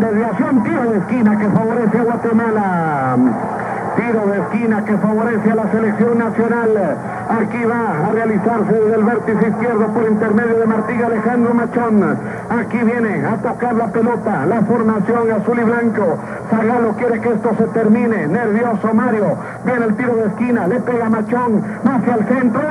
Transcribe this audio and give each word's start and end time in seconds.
desviación, 0.00 0.62
tiro 0.64 0.90
de 0.90 0.98
esquina 0.98 1.38
que 1.38 1.48
favorece 1.48 1.98
a 1.98 2.02
Guatemala. 2.02 3.16
Tiro 3.96 4.26
de 4.26 4.38
esquina 4.38 4.84
que 4.84 4.96
favorece 4.96 5.50
a 5.50 5.54
la 5.54 5.70
selección 5.70 6.18
nacional. 6.18 6.96
Aquí 7.28 7.64
va 7.64 8.08
a 8.08 8.12
realizarse 8.12 8.72
desde 8.72 8.94
el 8.94 9.04
vértice 9.04 9.48
izquierdo 9.48 9.86
por 9.88 10.08
intermedio 10.08 10.58
de 10.58 10.66
Martí 10.66 11.02
Alejandro 11.02 11.54
Machón. 11.54 12.18
Aquí 12.50 12.78
viene 12.78 13.26
a 13.26 13.36
tocar 13.36 13.74
la 13.74 13.88
pelota, 13.88 14.46
la 14.46 14.62
formación 14.62 15.30
azul 15.32 15.58
y 15.58 15.64
blanco. 15.64 16.18
Zagalo 16.50 16.92
quiere 16.92 17.20
que 17.20 17.28
esto 17.28 17.50
se 17.58 17.64
termine. 17.68 18.26
Nervioso 18.28 18.94
Mario. 18.94 19.36
Viene 19.64 19.84
el 19.84 19.96
tiro 19.96 20.14
de 20.16 20.26
esquina, 20.26 20.66
le 20.66 20.80
pega 20.80 21.10
Machón 21.10 21.62
hacia 21.84 22.14
el 22.14 22.26
centro. 22.26 22.62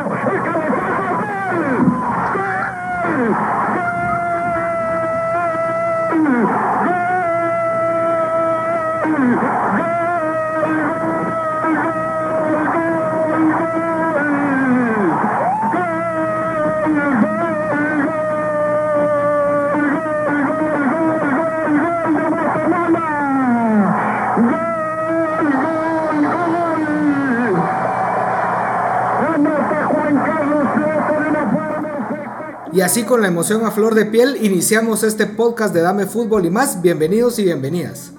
Así 32.89 33.03
con 33.03 33.21
la 33.21 33.27
emoción 33.27 33.63
a 33.67 33.69
flor 33.69 33.93
de 33.93 34.07
piel 34.07 34.39
iniciamos 34.41 35.03
este 35.03 35.27
podcast 35.27 35.75
de 35.75 35.81
Dame 35.81 36.07
Fútbol 36.07 36.47
y 36.47 36.49
más. 36.49 36.81
Bienvenidos 36.81 37.37
y 37.37 37.43
bienvenidas. 37.43 38.13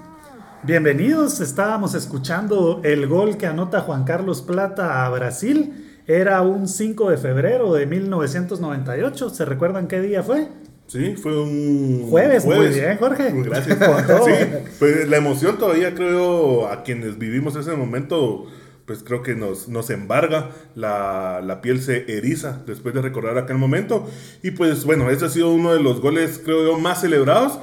Bienvenidos, 0.63 1.41
estábamos 1.41 1.97
escuchando 1.97 2.81
el 2.85 3.09
gol 3.09 3.37
que 3.37 3.47
anota 3.47 3.81
Juan 3.81 4.05
Carlos 4.05 4.43
Plata 4.43 5.05
a 5.05 5.11
Brasil. 5.11 5.99
Era 6.07 6.43
un 6.43 6.69
5 6.69 7.11
de 7.11 7.17
febrero 7.17 7.73
de 7.73 7.87
1998. 7.87 9.31
¿Se 9.31 9.45
recuerdan 9.45 9.89
qué 9.89 10.01
día 10.03 10.23
fue? 10.23 10.47
Sí, 10.87 11.17
fue 11.17 11.37
un 11.37 12.07
Jueves, 12.09 12.45
muy 12.45 12.69
bien, 12.69 12.97
Jorge. 12.97 13.33
Gracias. 13.43 13.77
Sí, 14.25 14.33
pues 14.79 15.09
la 15.09 15.17
emoción 15.17 15.59
todavía 15.59 15.97
creo 15.97 16.69
a 16.69 16.85
quienes 16.85 17.19
vivimos 17.19 17.57
ese 17.57 17.75
momento, 17.75 18.47
pues 18.91 19.05
creo 19.05 19.23
que 19.23 19.37
nos, 19.37 19.69
nos 19.69 19.89
embarga, 19.89 20.51
la, 20.75 21.41
la 21.45 21.61
piel 21.61 21.81
se 21.81 22.13
eriza 22.13 22.61
después 22.67 22.93
de 22.93 23.01
recordar 23.01 23.39
aquel 23.39 23.57
momento. 23.57 24.11
Y 24.43 24.51
pues 24.51 24.85
bueno, 24.85 25.09
ese 25.11 25.27
ha 25.27 25.29
sido 25.29 25.53
uno 25.53 25.73
de 25.73 25.81
los 25.81 26.01
goles 26.01 26.41
creo 26.45 26.65
yo 26.65 26.77
más 26.77 27.01
celebrados, 27.01 27.61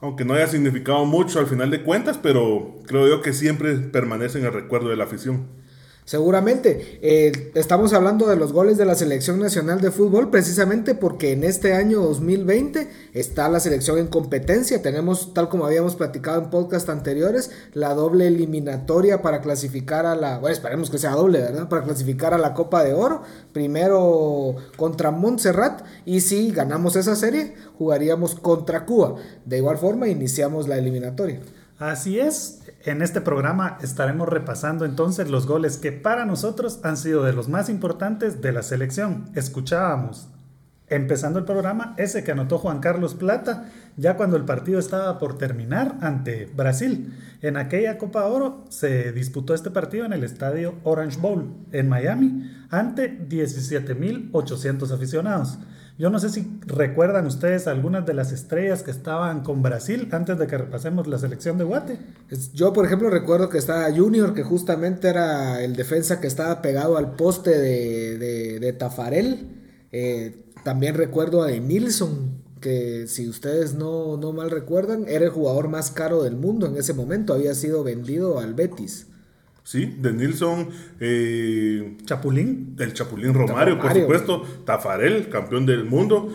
aunque 0.00 0.24
no 0.24 0.34
haya 0.34 0.46
significado 0.46 1.04
mucho 1.04 1.40
al 1.40 1.48
final 1.48 1.72
de 1.72 1.82
cuentas, 1.82 2.16
pero 2.16 2.78
creo 2.86 3.08
yo 3.08 3.22
que 3.22 3.32
siempre 3.32 3.74
permanece 3.74 4.38
en 4.38 4.44
el 4.44 4.52
recuerdo 4.52 4.90
de 4.90 4.96
la 4.96 5.02
afición. 5.02 5.48
Seguramente, 6.04 6.98
eh, 7.00 7.52
estamos 7.54 7.92
hablando 7.92 8.26
de 8.26 8.34
los 8.34 8.52
goles 8.52 8.76
de 8.76 8.84
la 8.84 8.96
selección 8.96 9.38
nacional 9.38 9.80
de 9.80 9.92
fútbol 9.92 10.30
precisamente 10.30 10.96
porque 10.96 11.30
en 11.30 11.44
este 11.44 11.74
año 11.74 12.00
2020 12.02 12.90
está 13.14 13.48
la 13.48 13.60
selección 13.60 13.98
en 13.98 14.08
competencia. 14.08 14.82
Tenemos, 14.82 15.32
tal 15.32 15.48
como 15.48 15.64
habíamos 15.64 15.94
platicado 15.94 16.42
en 16.42 16.50
podcast 16.50 16.88
anteriores, 16.88 17.52
la 17.72 17.94
doble 17.94 18.26
eliminatoria 18.26 19.22
para 19.22 19.40
clasificar 19.40 20.04
a 20.04 20.16
la, 20.16 20.40
bueno, 20.40 20.52
esperemos 20.52 20.90
que 20.90 20.98
sea 20.98 21.12
doble, 21.12 21.38
¿verdad? 21.38 21.68
Para 21.68 21.84
clasificar 21.84 22.34
a 22.34 22.38
la 22.38 22.52
Copa 22.52 22.82
de 22.82 22.94
Oro. 22.94 23.22
Primero 23.52 24.56
contra 24.76 25.12
Montserrat 25.12 25.82
y 26.04 26.22
si 26.22 26.50
ganamos 26.50 26.96
esa 26.96 27.14
serie, 27.14 27.54
jugaríamos 27.78 28.34
contra 28.34 28.86
Cuba. 28.86 29.14
De 29.44 29.58
igual 29.58 29.78
forma, 29.78 30.08
iniciamos 30.08 30.66
la 30.66 30.78
eliminatoria. 30.78 31.40
Así 31.82 32.20
es, 32.20 32.60
en 32.84 33.02
este 33.02 33.20
programa 33.20 33.76
estaremos 33.82 34.28
repasando 34.28 34.84
entonces 34.84 35.28
los 35.28 35.48
goles 35.48 35.78
que 35.78 35.90
para 35.90 36.24
nosotros 36.24 36.78
han 36.84 36.96
sido 36.96 37.24
de 37.24 37.32
los 37.32 37.48
más 37.48 37.68
importantes 37.68 38.40
de 38.40 38.52
la 38.52 38.62
selección. 38.62 39.24
Escuchábamos, 39.34 40.28
empezando 40.86 41.40
el 41.40 41.44
programa, 41.44 41.96
ese 41.98 42.22
que 42.22 42.30
anotó 42.30 42.58
Juan 42.58 42.78
Carlos 42.78 43.16
Plata, 43.16 43.68
ya 43.96 44.16
cuando 44.16 44.36
el 44.36 44.44
partido 44.44 44.78
estaba 44.78 45.18
por 45.18 45.38
terminar 45.38 45.96
ante 46.02 46.46
Brasil. 46.54 47.18
En 47.40 47.56
aquella 47.56 47.98
Copa 47.98 48.26
Oro 48.26 48.64
se 48.68 49.10
disputó 49.10 49.52
este 49.52 49.72
partido 49.72 50.04
en 50.04 50.12
el 50.12 50.22
estadio 50.22 50.76
Orange 50.84 51.18
Bowl 51.18 51.52
en 51.72 51.88
Miami 51.88 52.48
ante 52.70 53.18
17.800 53.28 54.92
aficionados. 54.92 55.58
Yo 55.98 56.10
no 56.10 56.18
sé 56.18 56.30
si 56.30 56.58
recuerdan 56.66 57.26
ustedes 57.26 57.66
algunas 57.66 58.06
de 58.06 58.14
las 58.14 58.32
estrellas 58.32 58.82
que 58.82 58.90
estaban 58.90 59.42
con 59.42 59.62
Brasil 59.62 60.08
antes 60.12 60.38
de 60.38 60.46
que 60.46 60.58
repasemos 60.58 61.06
la 61.06 61.18
selección 61.18 61.58
de 61.58 61.64
Guate. 61.64 61.98
Yo, 62.54 62.72
por 62.72 62.86
ejemplo, 62.86 63.10
recuerdo 63.10 63.48
que 63.48 63.58
estaba 63.58 63.92
Junior, 63.94 64.34
que 64.34 64.42
justamente 64.42 65.08
era 65.08 65.62
el 65.62 65.76
defensa 65.76 66.20
que 66.20 66.26
estaba 66.26 66.62
pegado 66.62 66.96
al 66.96 67.14
poste 67.14 67.50
de, 67.50 68.18
de, 68.18 68.58
de 68.58 68.72
Tafarel. 68.72 69.48
Eh, 69.92 70.46
también 70.64 70.94
recuerdo 70.94 71.42
a 71.42 71.52
Emilson, 71.52 72.42
que 72.60 73.06
si 73.08 73.28
ustedes 73.28 73.74
no, 73.74 74.16
no 74.16 74.32
mal 74.32 74.50
recuerdan, 74.50 75.04
era 75.08 75.26
el 75.26 75.30
jugador 75.30 75.68
más 75.68 75.90
caro 75.90 76.22
del 76.22 76.36
mundo 76.36 76.66
en 76.66 76.76
ese 76.76 76.94
momento. 76.94 77.34
Había 77.34 77.54
sido 77.54 77.84
vendido 77.84 78.38
al 78.38 78.54
Betis. 78.54 79.08
Sí, 79.64 79.96
de 79.98 80.12
Nilsson, 80.12 80.68
eh, 80.98 81.96
Chapulín. 82.04 82.74
el 82.78 82.92
Chapulín 82.94 83.32
Romario, 83.32 83.78
por 83.78 83.92
supuesto, 84.02 84.42
Tafarel, 84.64 85.28
campeón 85.28 85.66
del 85.66 85.84
mundo. 85.84 86.32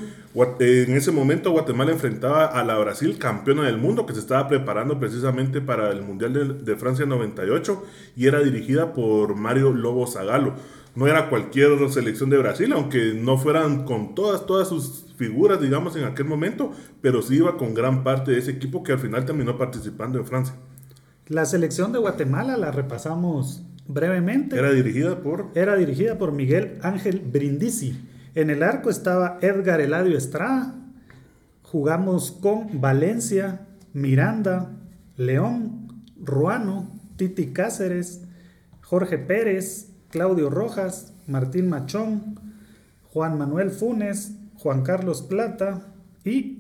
Eh, 0.60 0.86
En 0.88 0.96
ese 0.96 1.12
momento 1.12 1.52
Guatemala 1.52 1.92
enfrentaba 1.92 2.46
a 2.46 2.64
la 2.64 2.78
Brasil, 2.78 3.18
campeona 3.18 3.64
del 3.64 3.78
mundo, 3.78 4.06
que 4.06 4.14
se 4.14 4.20
estaba 4.20 4.48
preparando 4.48 5.00
precisamente 5.00 5.62
para 5.62 5.92
el 5.92 6.04
Mundial 6.04 6.32
de, 6.34 6.46
de 6.64 6.76
Francia 6.78 7.06
98 7.08 7.84
y 8.16 8.28
era 8.28 8.40
dirigida 8.42 8.94
por 8.94 9.36
Mario 9.36 9.74
Lobo 9.74 10.06
Zagalo. 10.06 10.54
No 10.96 11.08
era 11.08 11.30
cualquier 11.30 11.90
selección 11.90 12.30
de 12.30 12.38
Brasil, 12.38 12.72
aunque 12.74 13.14
no 13.14 13.38
fueran 13.38 13.84
con 13.84 14.16
todas, 14.16 14.46
todas 14.46 14.68
sus 14.70 15.06
figuras, 15.18 15.60
digamos, 15.60 15.96
en 15.96 16.06
aquel 16.06 16.26
momento, 16.26 16.72
pero 17.02 17.22
sí 17.22 17.36
iba 17.38 17.58
con 17.58 17.74
gran 17.74 18.04
parte 18.04 18.32
de 18.32 18.40
ese 18.40 18.52
equipo 18.52 18.84
que 18.84 18.94
al 18.94 19.00
final 19.00 19.26
terminó 19.26 19.58
participando 19.58 20.18
en 20.20 20.26
Francia. 20.26 20.56
La 21.30 21.46
selección 21.46 21.92
de 21.92 22.00
Guatemala 22.00 22.56
la 22.56 22.72
repasamos 22.72 23.66
brevemente. 23.86 24.58
Era 24.58 24.72
dirigida 24.72 25.22
por 25.22 25.48
Era 25.56 25.76
dirigida 25.76 26.18
por 26.18 26.32
Miguel 26.32 26.80
Ángel 26.82 27.20
Brindisi. 27.20 28.00
En 28.34 28.50
el 28.50 28.64
arco 28.64 28.90
estaba 28.90 29.38
Edgar 29.42 29.82
Eladio 29.82 30.18
Estrada. 30.18 30.74
Jugamos 31.64 32.32
con 32.32 32.80
Valencia, 32.80 33.68
Miranda, 33.92 34.72
León, 35.18 36.06
Ruano, 36.18 36.98
Titi 37.18 37.48
Cáceres, 37.48 38.24
Jorge 38.82 39.18
Pérez, 39.18 39.90
Claudio 40.10 40.50
Rojas, 40.50 41.14
Martín 41.28 41.68
Machón, 41.68 42.40
Juan 43.12 43.38
Manuel 43.38 43.72
Funes, 43.72 44.32
Juan 44.56 44.84
Carlos 44.84 45.24
Plata 45.24 45.94
y 46.24 46.57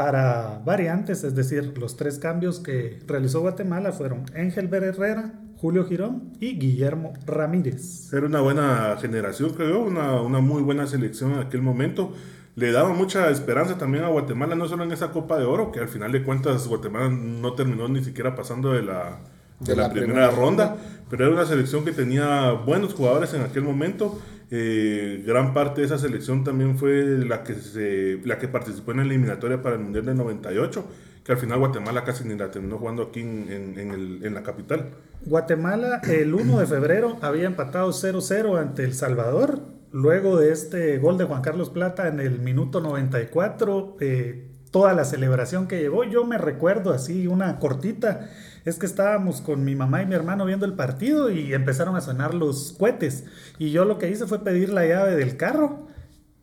para 0.00 0.62
variantes, 0.64 1.24
es 1.24 1.34
decir, 1.34 1.76
los 1.76 1.94
tres 1.94 2.18
cambios 2.18 2.58
que 2.58 3.00
realizó 3.06 3.42
Guatemala 3.42 3.92
fueron 3.92 4.24
Ángel 4.34 4.72
Herrera, 4.72 5.34
Julio 5.58 5.84
Girón 5.84 6.32
y 6.40 6.58
Guillermo 6.58 7.12
Ramírez. 7.26 8.10
Era 8.10 8.24
una 8.24 8.40
buena 8.40 8.96
generación, 8.98 9.50
creo, 9.52 9.82
una, 9.82 10.18
una 10.22 10.40
muy 10.40 10.62
buena 10.62 10.86
selección 10.86 11.32
en 11.32 11.40
aquel 11.40 11.60
momento. 11.60 12.14
Le 12.56 12.72
daba 12.72 12.94
mucha 12.94 13.28
esperanza 13.28 13.76
también 13.76 14.04
a 14.04 14.08
Guatemala, 14.08 14.54
no 14.54 14.66
solo 14.68 14.84
en 14.84 14.92
esa 14.92 15.10
Copa 15.10 15.38
de 15.38 15.44
Oro, 15.44 15.70
que 15.70 15.80
al 15.80 15.88
final 15.88 16.12
de 16.12 16.22
cuentas 16.22 16.66
Guatemala 16.66 17.10
no 17.10 17.52
terminó 17.52 17.86
ni 17.86 18.02
siquiera 18.02 18.34
pasando 18.34 18.72
de 18.72 18.80
la, 18.82 19.18
de 19.58 19.74
De 19.74 19.76
la 19.76 19.82
la 19.82 19.90
primera, 19.90 20.30
primera 20.30 20.30
ronda, 20.30 20.68
ronda. 20.68 20.76
pero 21.10 21.26
era 21.26 21.34
una 21.34 21.44
selección 21.44 21.84
que 21.84 21.92
tenía 21.92 22.52
buenos 22.52 22.94
jugadores 22.94 23.34
en 23.34 23.42
aquel 23.42 23.64
momento. 23.64 24.18
Eh, 24.52 25.22
gran 25.24 25.54
parte 25.54 25.80
de 25.80 25.86
esa 25.86 25.98
selección 25.98 26.42
también 26.42 26.76
fue 26.76 27.04
la 27.04 27.44
que, 27.44 27.54
se, 27.54 28.20
la 28.24 28.38
que 28.38 28.48
participó 28.48 28.90
en 28.90 28.98
la 28.98 29.02
eliminatoria 29.04 29.62
para 29.62 29.76
el 29.76 29.82
Mundial 29.82 30.06
del 30.06 30.16
98, 30.16 30.84
que 31.24 31.32
al 31.32 31.38
final 31.38 31.60
Guatemala 31.60 32.02
casi 32.02 32.24
ni 32.26 32.36
la 32.36 32.50
terminó 32.50 32.78
jugando 32.78 33.04
aquí 33.04 33.20
en, 33.20 34.34
la 34.34 34.42
capital. 34.42 34.90
Guatemala 35.24 36.00
el 36.08 36.34
1 36.34 36.58
de 36.58 36.66
febrero 36.66 37.18
había 37.22 37.46
empatado 37.46 37.90
0-0 37.90 38.58
ante 38.58 38.84
El 38.84 38.94
Salvador. 38.94 39.60
Luego 39.92 40.38
de 40.38 40.52
este 40.52 40.98
gol 40.98 41.18
de 41.18 41.24
Juan 41.24 41.42
Carlos 41.42 41.70
Plata 41.70 42.08
en 42.08 42.20
el 42.20 42.38
minuto 42.38 42.80
94, 42.80 43.96
eh, 44.00 44.50
toda 44.70 44.94
la 44.94 45.04
celebración 45.04 45.66
que 45.66 45.80
llevó, 45.80 46.04
yo 46.04 46.24
me 46.24 46.38
recuerdo 46.38 46.92
así 46.92 47.26
una 47.26 47.58
cortita, 47.58 48.30
es 48.64 48.78
que 48.78 48.86
estábamos 48.86 49.40
con 49.40 49.64
mi 49.64 49.74
mamá 49.74 50.02
y 50.02 50.06
mi 50.06 50.14
hermano 50.14 50.44
viendo 50.46 50.66
el 50.66 50.74
partido 50.74 51.30
y 51.30 51.52
empezaron 51.54 51.96
a 51.96 52.00
sonar 52.00 52.34
los 52.34 52.74
cohetes. 52.78 53.24
Y 53.58 53.70
yo 53.70 53.84
lo 53.84 53.98
que 53.98 54.10
hice 54.10 54.26
fue 54.26 54.44
pedir 54.44 54.70
la 54.70 54.86
llave 54.86 55.16
del 55.16 55.36
carro. 55.36 55.88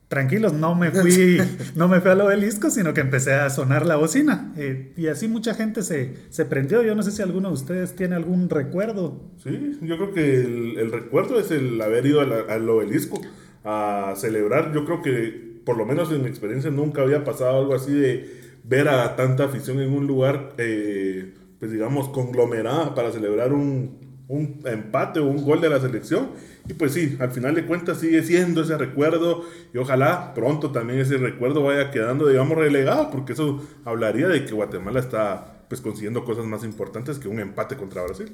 Tranquilos, 0.07 0.53
no 0.53 0.73
me 0.73 0.89
fui, 0.89 1.37
no 1.75 1.89
me 1.89 1.99
fui 1.99 2.11
al 2.11 2.21
obelisco, 2.21 2.69
sino 2.69 2.93
que 2.93 3.01
empecé 3.01 3.33
a 3.33 3.49
sonar 3.49 3.85
la 3.85 3.97
bocina. 3.97 4.53
Eh, 4.55 4.93
y 4.95 5.07
así 5.07 5.27
mucha 5.27 5.53
gente 5.53 5.83
se, 5.83 6.13
se 6.29 6.45
prendió. 6.45 6.81
Yo 6.81 6.95
no 6.95 7.03
sé 7.03 7.11
si 7.11 7.21
alguno 7.21 7.49
de 7.49 7.55
ustedes 7.55 7.93
tiene 7.95 8.15
algún 8.15 8.49
recuerdo. 8.49 9.21
Sí, 9.43 9.77
yo 9.81 9.97
creo 9.97 10.13
que 10.13 10.35
el, 10.41 10.77
el 10.77 10.91
recuerdo 10.93 11.37
es 11.39 11.51
el 11.51 11.81
haber 11.81 12.05
ido 12.05 12.21
a 12.21 12.25
la- 12.25 12.39
al 12.53 12.69
obelisco 12.69 13.19
a 13.65 14.13
celebrar. 14.15 14.73
Yo 14.73 14.85
creo 14.85 15.01
que, 15.01 15.59
por 15.65 15.77
lo 15.77 15.85
menos 15.85 16.09
en 16.13 16.21
mi 16.21 16.29
experiencia, 16.29 16.71
nunca 16.71 17.01
había 17.01 17.25
pasado 17.25 17.59
algo 17.59 17.75
así 17.75 17.91
de 17.93 18.47
ver 18.63 18.87
a 18.87 19.17
tanta 19.17 19.43
afición 19.43 19.81
en 19.81 19.91
un 19.91 20.07
lugar, 20.07 20.53
eh, 20.57 21.33
pues 21.59 21.71
digamos, 21.71 22.09
conglomerada 22.09 22.93
para 22.95 23.11
celebrar 23.11 23.53
un, 23.53 24.07
un 24.27 24.61
empate 24.65 25.19
o 25.19 25.27
un 25.27 25.43
gol 25.43 25.61
de 25.61 25.69
la 25.69 25.79
selección. 25.79 26.29
Y 26.67 26.73
pues 26.73 26.93
sí, 26.93 27.17
al 27.19 27.31
final 27.31 27.55
de 27.55 27.65
cuentas 27.65 27.99
sigue 27.99 28.23
siendo 28.23 28.61
ese 28.61 28.77
recuerdo 28.77 29.43
y 29.73 29.77
ojalá 29.77 30.33
pronto 30.33 30.71
también 30.71 30.99
ese 30.99 31.17
recuerdo 31.17 31.63
vaya 31.63 31.91
quedando, 31.91 32.27
digamos, 32.27 32.57
relegado, 32.57 33.09
porque 33.09 33.33
eso 33.33 33.61
hablaría 33.85 34.27
de 34.27 34.45
que 34.45 34.53
Guatemala 34.53 34.99
está 34.99 35.53
pues 35.69 35.81
consiguiendo 35.81 36.23
cosas 36.23 36.45
más 36.45 36.63
importantes 36.63 37.19
que 37.19 37.27
un 37.27 37.39
empate 37.39 37.75
contra 37.75 38.03
Brasil. 38.03 38.31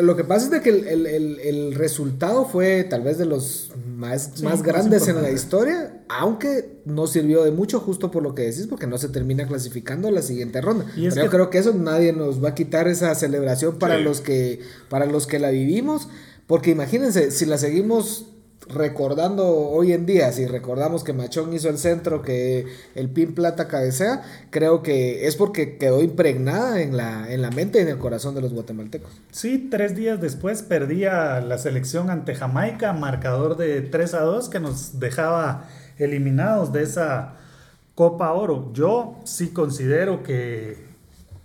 lo 0.00 0.16
que 0.16 0.24
pasa 0.24 0.44
es 0.46 0.50
de 0.50 0.60
que 0.60 0.70
el, 0.70 1.74
resultado 1.74 2.44
fue 2.44 2.84
tal 2.84 3.02
vez 3.02 3.18
de 3.18 3.26
los 3.26 3.72
más, 4.00 4.42
más 4.42 4.62
grandes 4.62 5.06
en 5.08 5.20
la 5.20 5.30
historia, 5.30 6.02
aunque 6.08 6.80
no 6.86 7.06
sirvió 7.06 7.44
de 7.44 7.50
mucho 7.50 7.80
justo 7.80 8.10
por 8.10 8.22
lo 8.22 8.34
que 8.34 8.42
decís, 8.42 8.66
porque 8.66 8.86
no 8.86 8.96
se 8.96 9.10
termina 9.10 9.46
clasificando 9.46 10.08
a 10.08 10.10
la 10.10 10.22
siguiente 10.22 10.62
ronda. 10.62 10.86
Pero 10.94 11.14
yo 11.14 11.30
creo 11.30 11.50
que 11.50 11.58
eso 11.58 11.74
nadie 11.74 12.14
nos 12.14 12.42
va 12.42 12.50
a 12.50 12.54
quitar 12.54 12.88
esa 12.88 13.14
celebración 13.14 13.78
para, 13.78 13.98
los, 13.98 14.22
que, 14.22 14.60
para 14.88 15.04
los 15.04 15.26
que 15.26 15.38
la 15.38 15.50
vivimos, 15.50 16.08
porque 16.46 16.70
imagínense, 16.70 17.30
si 17.30 17.44
la 17.44 17.58
seguimos 17.58 18.26
recordando 18.68 19.48
hoy 19.48 19.92
en 19.92 20.06
día, 20.06 20.30
si 20.32 20.46
recordamos 20.46 21.02
que 21.04 21.12
Machón 21.12 21.52
hizo 21.52 21.68
el 21.68 21.78
centro, 21.78 22.22
que 22.22 22.66
el 22.94 23.08
Pin 23.08 23.34
Plata 23.34 23.68
cabecea, 23.68 24.22
creo 24.50 24.82
que 24.82 25.26
es 25.26 25.36
porque 25.36 25.76
quedó 25.76 26.02
impregnada 26.02 26.80
en 26.80 26.96
la, 26.96 27.32
en 27.32 27.42
la 27.42 27.50
mente 27.50 27.78
y 27.78 27.82
en 27.82 27.88
el 27.88 27.98
corazón 27.98 28.34
de 28.34 28.42
los 28.42 28.52
guatemaltecos. 28.52 29.10
Sí, 29.32 29.68
tres 29.70 29.96
días 29.96 30.20
después 30.20 30.62
perdía 30.62 31.40
la 31.40 31.58
selección 31.58 32.10
ante 32.10 32.34
Jamaica, 32.34 32.92
marcador 32.92 33.56
de 33.56 33.80
3 33.80 34.14
a 34.14 34.20
2 34.20 34.48
que 34.48 34.60
nos 34.60 35.00
dejaba 35.00 35.68
eliminados 35.98 36.72
de 36.72 36.82
esa 36.82 37.36
Copa 37.94 38.32
Oro. 38.32 38.72
Yo 38.72 39.16
sí 39.24 39.48
considero 39.48 40.22
que, 40.22 40.86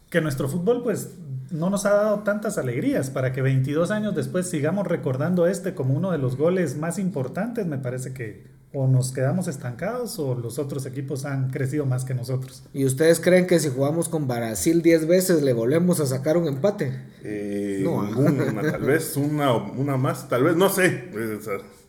que 0.09 0.21
nuestro 0.21 0.47
fútbol 0.47 0.83
pues 0.83 1.09
no 1.51 1.69
nos 1.69 1.85
ha 1.85 1.93
dado 1.93 2.19
tantas 2.19 2.57
alegrías 2.57 3.09
para 3.09 3.31
que 3.33 3.41
22 3.41 3.91
años 3.91 4.15
después 4.15 4.49
sigamos 4.49 4.87
recordando 4.87 5.47
este 5.47 5.73
como 5.73 5.93
uno 5.93 6.11
de 6.11 6.17
los 6.17 6.37
goles 6.37 6.77
más 6.77 6.99
importantes. 6.99 7.65
Me 7.65 7.77
parece 7.77 8.13
que 8.13 8.55
o 8.75 8.87
nos 8.87 9.13
quedamos 9.13 9.47
estancados 9.47 10.19
o 10.19 10.35
los 10.35 10.59
otros 10.59 10.85
equipos 10.85 11.23
han 11.23 11.49
crecido 11.49 11.85
más 11.85 12.03
que 12.03 12.13
nosotros. 12.13 12.63
¿Y 12.73 12.83
ustedes 12.83 13.21
creen 13.21 13.47
que 13.47 13.57
si 13.59 13.69
jugamos 13.69 14.09
con 14.09 14.27
Brasil 14.27 14.81
10 14.81 15.07
veces 15.07 15.43
le 15.43 15.53
volvemos 15.53 16.01
a 16.01 16.05
sacar 16.05 16.35
un 16.35 16.47
empate? 16.47 16.91
Eh, 17.23 17.79
no, 17.83 17.99
una, 17.99 18.61
tal 18.61 18.81
vez 18.85 19.15
una, 19.15 19.53
una 19.53 19.95
más, 19.95 20.27
tal 20.27 20.43
vez, 20.43 20.57
no 20.57 20.67
sé. 20.67 21.05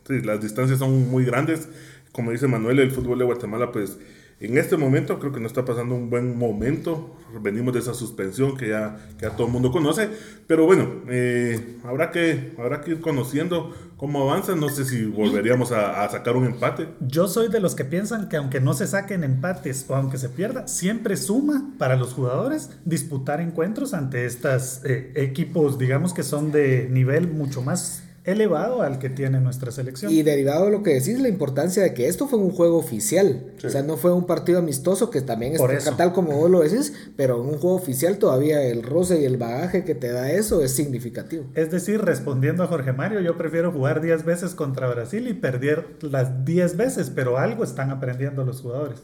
las 0.08 0.40
distancias 0.40 0.78
son 0.78 1.10
muy 1.10 1.24
grandes. 1.24 1.68
Como 2.12 2.30
dice 2.30 2.46
Manuel, 2.46 2.78
el 2.78 2.92
fútbol 2.92 3.18
de 3.18 3.24
Guatemala 3.24 3.72
pues 3.72 3.98
en 4.38 4.58
este 4.58 4.76
momento 4.76 5.18
creo 5.18 5.32
que 5.32 5.40
no 5.40 5.46
está 5.46 5.64
pasando 5.64 5.94
un 5.94 6.10
buen 6.10 6.36
momento. 6.36 7.16
Venimos 7.40 7.72
de 7.72 7.80
esa 7.80 7.94
suspensión 7.94 8.56
que 8.56 8.68
ya, 8.68 8.96
que 9.18 9.28
todo 9.30 9.46
el 9.46 9.52
mundo 9.52 9.72
conoce. 9.72 10.10
Pero 10.46 10.66
bueno, 10.66 11.02
eh, 11.08 11.78
habrá, 11.84 12.10
que, 12.10 12.52
habrá 12.58 12.82
que 12.82 12.92
ir 12.92 13.00
conociendo 13.00 13.74
cómo 13.96 14.22
avanza. 14.22 14.54
No 14.54 14.68
sé 14.68 14.84
si 14.84 15.06
volveríamos 15.06 15.72
a, 15.72 16.06
sacar 16.10 16.36
un 16.36 16.44
empate. 16.44 16.88
Yo 17.00 17.28
soy 17.28 17.48
de 17.48 17.60
los 17.60 17.74
que 17.74 17.86
piensan 17.86 18.28
que 18.28 18.36
aunque 18.36 18.60
no 18.60 18.74
se 18.74 18.86
saquen 18.86 19.24
empates 19.24 19.86
o 19.88 19.94
aunque 19.94 20.18
se 20.18 20.28
pierda, 20.28 20.68
siempre 20.68 21.16
suma 21.16 21.72
para 21.78 21.96
los 21.96 22.12
jugadores 22.12 22.70
disputar 22.84 23.40
encuentros 23.40 23.94
ante 23.94 24.26
estos 24.26 24.82
eh, 24.84 25.12
equipos, 25.16 25.78
digamos 25.78 26.12
que 26.12 26.22
son 26.22 26.52
de 26.52 26.88
nivel 26.90 27.28
mucho 27.28 27.62
más 27.62 28.05
elevado 28.26 28.82
al 28.82 28.98
que 28.98 29.08
tiene 29.08 29.40
nuestra 29.40 29.70
selección. 29.70 30.12
Y 30.12 30.22
derivado 30.22 30.66
de 30.66 30.72
lo 30.72 30.82
que 30.82 30.94
decís, 30.94 31.20
la 31.20 31.28
importancia 31.28 31.82
de 31.82 31.94
que 31.94 32.08
esto 32.08 32.26
fue 32.26 32.40
un 32.40 32.50
juego 32.50 32.76
oficial. 32.76 33.52
O 33.64 33.70
sea, 33.70 33.82
no 33.82 33.96
fue 33.96 34.12
un 34.12 34.26
partido 34.26 34.58
amistoso 34.58 35.10
que 35.10 35.22
también 35.22 35.54
es 35.54 35.96
tal 35.96 36.12
como 36.12 36.36
vos 36.36 36.50
lo 36.50 36.60
decís, 36.60 36.92
pero 37.16 37.40
en 37.40 37.48
un 37.48 37.58
juego 37.58 37.76
oficial 37.76 38.18
todavía 38.18 38.62
el 38.64 38.82
roce 38.82 39.20
y 39.20 39.24
el 39.24 39.36
bagaje 39.36 39.84
que 39.84 39.94
te 39.94 40.10
da 40.10 40.30
eso 40.32 40.60
es 40.60 40.72
significativo. 40.72 41.44
Es 41.54 41.70
decir, 41.70 42.02
respondiendo 42.02 42.64
a 42.64 42.66
Jorge 42.66 42.92
Mario, 42.92 43.20
yo 43.20 43.38
prefiero 43.38 43.70
jugar 43.70 44.00
10 44.00 44.24
veces 44.24 44.54
contra 44.56 44.88
Brasil 44.88 45.28
y 45.28 45.34
perder 45.34 45.86
las 46.02 46.44
10 46.44 46.76
veces, 46.76 47.10
pero 47.14 47.38
algo 47.38 47.62
están 47.62 47.90
aprendiendo 47.90 48.44
los 48.44 48.60
jugadores. 48.60 49.00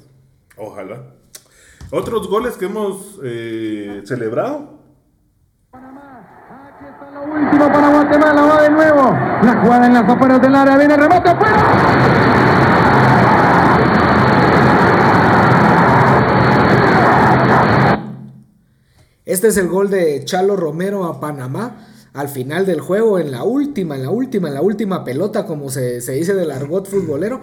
Ojalá. 0.56 1.14
Otros 1.90 2.28
goles 2.28 2.54
que 2.54 2.64
hemos 2.64 3.20
eh, 3.22 4.02
celebrado 4.04 4.82
Último 7.24 7.72
para 7.72 7.90
De 8.24 8.70
nuevo. 8.70 9.10
La 9.42 9.60
jugada 9.60 9.86
en 9.86 9.94
las 9.94 10.08
afueras 10.08 10.40
del 10.40 10.54
área, 10.54 10.76
viene 10.78 10.94
el 10.94 11.02
afuera. 11.02 11.56
Este 19.24 19.48
es 19.48 19.56
el 19.56 19.66
gol 19.66 19.90
de 19.90 20.24
Chalo 20.24 20.54
Romero 20.54 21.04
a 21.04 21.18
Panamá 21.18 21.78
al 22.12 22.28
final 22.28 22.64
del 22.64 22.80
juego, 22.80 23.18
en 23.18 23.32
la 23.32 23.42
última, 23.42 23.96
en 23.96 24.04
la 24.04 24.10
última, 24.10 24.46
en 24.46 24.54
la 24.54 24.62
última 24.62 25.02
pelota, 25.02 25.44
como 25.44 25.68
se, 25.70 25.98
dice 25.98 26.34
del 26.34 26.52
argot 26.52 26.86
futbolero. 26.86 27.40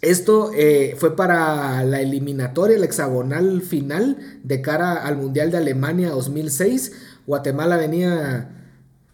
Esto 0.00 0.50
eh, 0.52 0.96
fue 0.98 1.14
para 1.14 1.84
la 1.84 2.00
eliminatoria, 2.00 2.76
el 2.76 2.82
hexagonal 2.82 3.62
final 3.62 4.16
de 4.42 4.62
cara 4.62 4.94
al 4.94 5.16
Mundial 5.16 5.52
de 5.52 5.58
Alemania 5.58 6.10
2006. 6.10 6.92
Guatemala 7.26 7.76
venía 7.76 8.55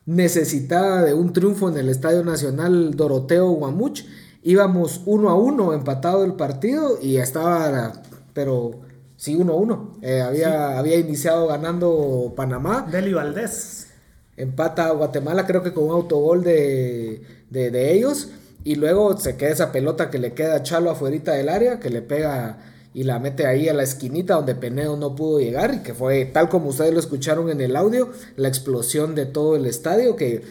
necesitada 0.06 1.02
de 1.02 1.14
un 1.14 1.32
triunfo 1.32 1.68
en 1.68 1.76
el 1.76 1.88
Estadio 1.88 2.24
Nacional 2.24 2.96
Doroteo 2.96 3.50
Guamuch. 3.50 4.04
Íbamos 4.42 5.02
uno 5.06 5.30
a 5.30 5.34
uno 5.34 5.72
empatado 5.72 6.24
el 6.24 6.34
partido 6.34 6.98
y 7.00 7.18
estaba, 7.18 8.02
pero 8.32 8.80
sí, 9.16 9.36
uno 9.36 9.52
a 9.52 9.56
uno. 9.56 9.98
Eh, 10.02 10.20
había, 10.20 10.78
había 10.78 10.96
iniciado 10.96 11.46
ganando 11.46 12.32
Panamá. 12.36 12.86
Deli 12.90 13.12
Valdés. 13.12 13.88
Empata 14.36 14.90
Guatemala, 14.90 15.46
creo 15.46 15.62
que 15.62 15.72
con 15.72 15.84
un 15.84 15.92
autogol 15.92 16.42
de, 16.42 17.22
de, 17.50 17.92
ellos. 17.92 18.30
Y 18.64 18.76
luego 18.76 19.16
se 19.18 19.36
queda 19.36 19.50
esa 19.50 19.72
pelota 19.72 20.10
que 20.10 20.18
le 20.18 20.32
queda 20.32 20.56
a 20.56 20.62
Chalo 20.62 20.90
afuera 20.90 21.34
del 21.34 21.48
área, 21.48 21.78
que 21.78 21.90
le 21.90 22.02
pega 22.02 22.58
y 22.94 23.04
la 23.04 23.18
mete 23.18 23.46
ahí 23.46 23.68
a 23.68 23.74
la 23.74 23.82
esquinita 23.82 24.34
donde 24.34 24.54
Peneo 24.54 24.96
no 24.96 25.14
pudo 25.14 25.40
llegar 25.40 25.74
y 25.74 25.78
que 25.78 25.94
fue 25.94 26.24
tal 26.26 26.48
como 26.48 26.68
ustedes 26.68 26.92
lo 26.92 27.00
escucharon 27.00 27.50
en 27.50 27.60
el 27.60 27.76
audio, 27.76 28.10
la 28.36 28.48
explosión 28.48 29.14
de 29.14 29.26
todo 29.26 29.56
el 29.56 29.66
estadio 29.66 30.16
que 30.16 30.42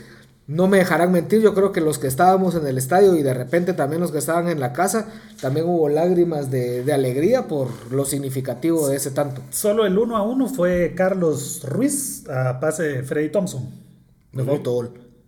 no 0.47 0.67
me 0.67 0.79
dejarán 0.79 1.11
mentir, 1.11 1.41
yo 1.41 1.53
creo 1.53 1.71
que 1.71 1.79
los 1.79 1.97
que 1.97 2.07
estábamos 2.07 2.55
en 2.55 2.67
el 2.67 2.77
estadio 2.77 3.15
y 3.15 3.23
de 3.23 3.33
repente 3.33 3.73
también 3.73 4.01
los 4.01 4.11
que 4.11 4.17
estaban 4.17 4.49
en 4.49 4.59
la 4.59 4.73
casa, 4.73 5.07
también 5.39 5.65
hubo 5.65 5.87
lágrimas 5.87 6.51
de, 6.51 6.91
alegría 6.91 7.47
por 7.47 7.69
lo 7.91 8.03
significativo 8.03 8.89
de 8.89 8.97
ese 8.97 9.11
tanto. 9.11 9.41
Solo 9.49 9.85
el 9.85 9.97
uno 9.97 10.17
a 10.17 10.23
uno 10.23 10.49
fue 10.49 10.93
Carlos 10.95 11.61
Ruiz 11.63 12.27
a 12.27 12.59
pase 12.59 12.83
de 12.83 13.03
Freddy 13.03 13.29
Thompson. 13.29 13.69
Me 14.33 14.43
gol 14.43 14.61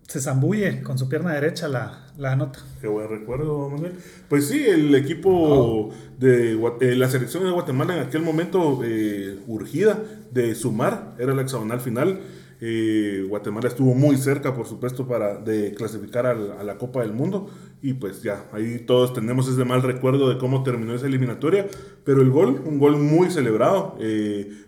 se 0.08 0.20
zambulle 0.20 0.82
con 0.82 0.98
su 0.98 1.08
pierna 1.10 1.34
derecha 1.34 1.68
la, 1.68 2.04
la 2.18 2.36
nota. 2.36 2.60
Qué 2.82 2.88
buen 2.88 3.08
recuerdo, 3.10 3.70
Manuel. 3.70 3.94
Pues 4.30 4.48
sí, 4.48 4.64
el 4.66 4.94
equipo 4.96 5.92
de 6.20 6.54
eh, 6.54 6.96
la 6.96 7.10
selección 7.10 7.44
de 7.44 7.52
Guatemala 7.52 7.98
en 7.98 8.08
aquel 8.08 8.22
momento 8.22 8.82
eh, 8.84 9.40
urgida 9.48 10.02
de 10.32 10.56
sumar, 10.56 11.16
era 11.20 11.34
la 11.34 11.42
hexagonal 11.42 11.80
final. 11.80 12.20
Eh, 12.66 13.26
Guatemala 13.28 13.68
estuvo 13.68 13.94
muy 13.94 14.16
cerca, 14.16 14.56
por 14.56 14.66
supuesto, 14.68 15.06
para 15.06 15.36
de 15.36 15.74
clasificar 15.74 16.26
a 16.26 16.64
la, 16.64 16.78
Copa 16.78 17.02
del 17.02 17.12
Mundo. 17.12 17.50
Y 17.82 17.94
pues 17.94 18.24
ya, 18.24 18.46
ahí 18.54 18.80
todos 18.80 19.14
tenemos 19.14 19.50
ese 19.50 19.66
mal 19.66 19.82
recuerdo 19.82 20.30
de 20.30 20.38
cómo 20.38 20.64
terminó 20.64 20.94
esa 20.94 21.08
eliminatoria. 21.08 21.68
Pero 22.06 22.22
el 22.22 22.30
gol, 22.30 22.62
un 22.66 22.80
gol 22.80 22.98
muy 22.98 23.32
celebrado. 23.32 23.98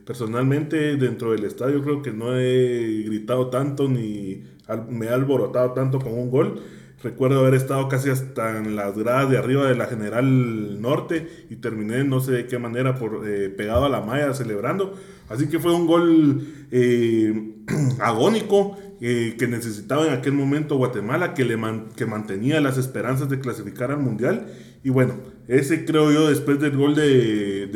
personalmente, 0.05 0.97
dentro 0.97 1.31
del 1.31 1.45
estadio, 1.45 1.81
creo 1.83 2.01
que 2.01 2.11
no 2.11 2.37
he 2.37 3.03
gritado 3.05 3.49
tanto 3.49 3.87
ni 3.87 4.43
me 4.89 5.09
ha 5.09 5.13
alborotado 5.13 5.71
tanto 5.71 5.99
con 5.99 6.13
un 6.13 6.29
gol. 6.31 6.61
Recuerdo 7.03 7.41
haber 7.41 7.53
estado 7.53 7.87
casi 7.87 8.09
hasta 8.09 8.57
en 8.57 8.75
las 8.75 8.97
gradas 8.97 9.29
de 9.29 9.37
arriba 9.37 9.67
de 9.67 9.75
la 9.75 9.85
General 9.85 10.81
Norte 10.81 11.45
y 11.49 11.57
terminé 11.57 12.03
no 12.03 12.19
sé 12.19 12.31
de 12.31 12.47
qué 12.47 12.57
manera 12.57 12.95
por, 12.95 13.27
eh, 13.27 13.49
pegado 13.49 13.85
a 13.85 13.89
la 13.89 14.01
malla 14.01 14.33
celebrando. 14.33 14.95
Así 15.29 15.47
que 15.47 15.59
fue 15.59 15.73
un 15.73 15.87
gol 15.87 16.47
eh, 16.71 17.53
agónico 17.99 18.77
eh, 19.01 19.35
que 19.37 19.47
necesitaba 19.47 20.07
en 20.07 20.13
aquel 20.13 20.33
momento 20.33 20.77
Guatemala, 20.77 21.33
que, 21.33 21.43
le 21.43 21.57
que 21.95 22.05
mantenía 22.05 22.61
las 22.61 22.77
esperanzas 22.77 23.29
de 23.29 23.39
clasificar 23.39 23.91
al 23.91 23.99
Mundial. 23.99 24.47
Y 24.83 24.89
bueno, 24.89 25.15
ese 25.47 25.85
creo 25.85 26.11
yo 26.11 26.29
después 26.29 26.59
del 26.59 26.75
gol 26.77 26.95
de, 26.95 27.67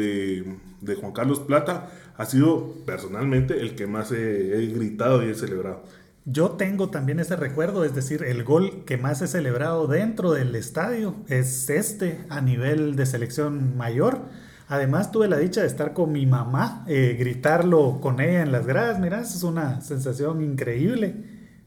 de, 0.81 0.96
Juan 0.96 1.12
Carlos 1.12 1.39
Plata 1.39 1.91
ha 2.17 2.25
sido 2.25 2.74
personalmente 2.86 3.60
el 3.60 3.75
que 3.75 3.86
más 3.86 4.12
he 4.12 4.72
gritado 4.74 5.24
y 5.24 5.29
he 5.29 5.36
celebrado. 5.36 5.84
Yo 6.31 6.51
tengo 6.51 6.89
también 6.89 7.19
ese 7.19 7.36
recuerdo, 7.36 7.83
es 7.83 7.95
decir, 7.95 8.24
el 8.24 8.43
gol 8.43 8.83
que 8.86 8.98
más 8.98 9.19
he 9.24 9.27
celebrado 9.27 9.88
dentro 9.88 10.31
del 10.31 10.53
estadio 10.53 11.15
es 11.27 11.71
este 11.71 12.19
a 12.29 12.39
nivel 12.39 12.95
de 12.95 13.07
selección 13.07 13.75
mayor. 13.75 14.21
Además 14.67 15.12
tuve 15.12 15.27
la 15.27 15.38
dicha 15.38 15.62
de 15.62 15.67
estar 15.67 15.93
con 15.93 16.12
mi 16.12 16.27
mamá, 16.27 16.86
eh, 16.88 17.15
gritarlo 17.17 18.00
con 18.00 18.19
ella 18.19 18.43
en 18.43 18.51
las 18.51 18.67
gradas, 18.67 19.00
mira, 19.00 19.21
es 19.21 19.41
una 19.41 19.81
sensación 19.81 20.43
increíble. 20.43 21.15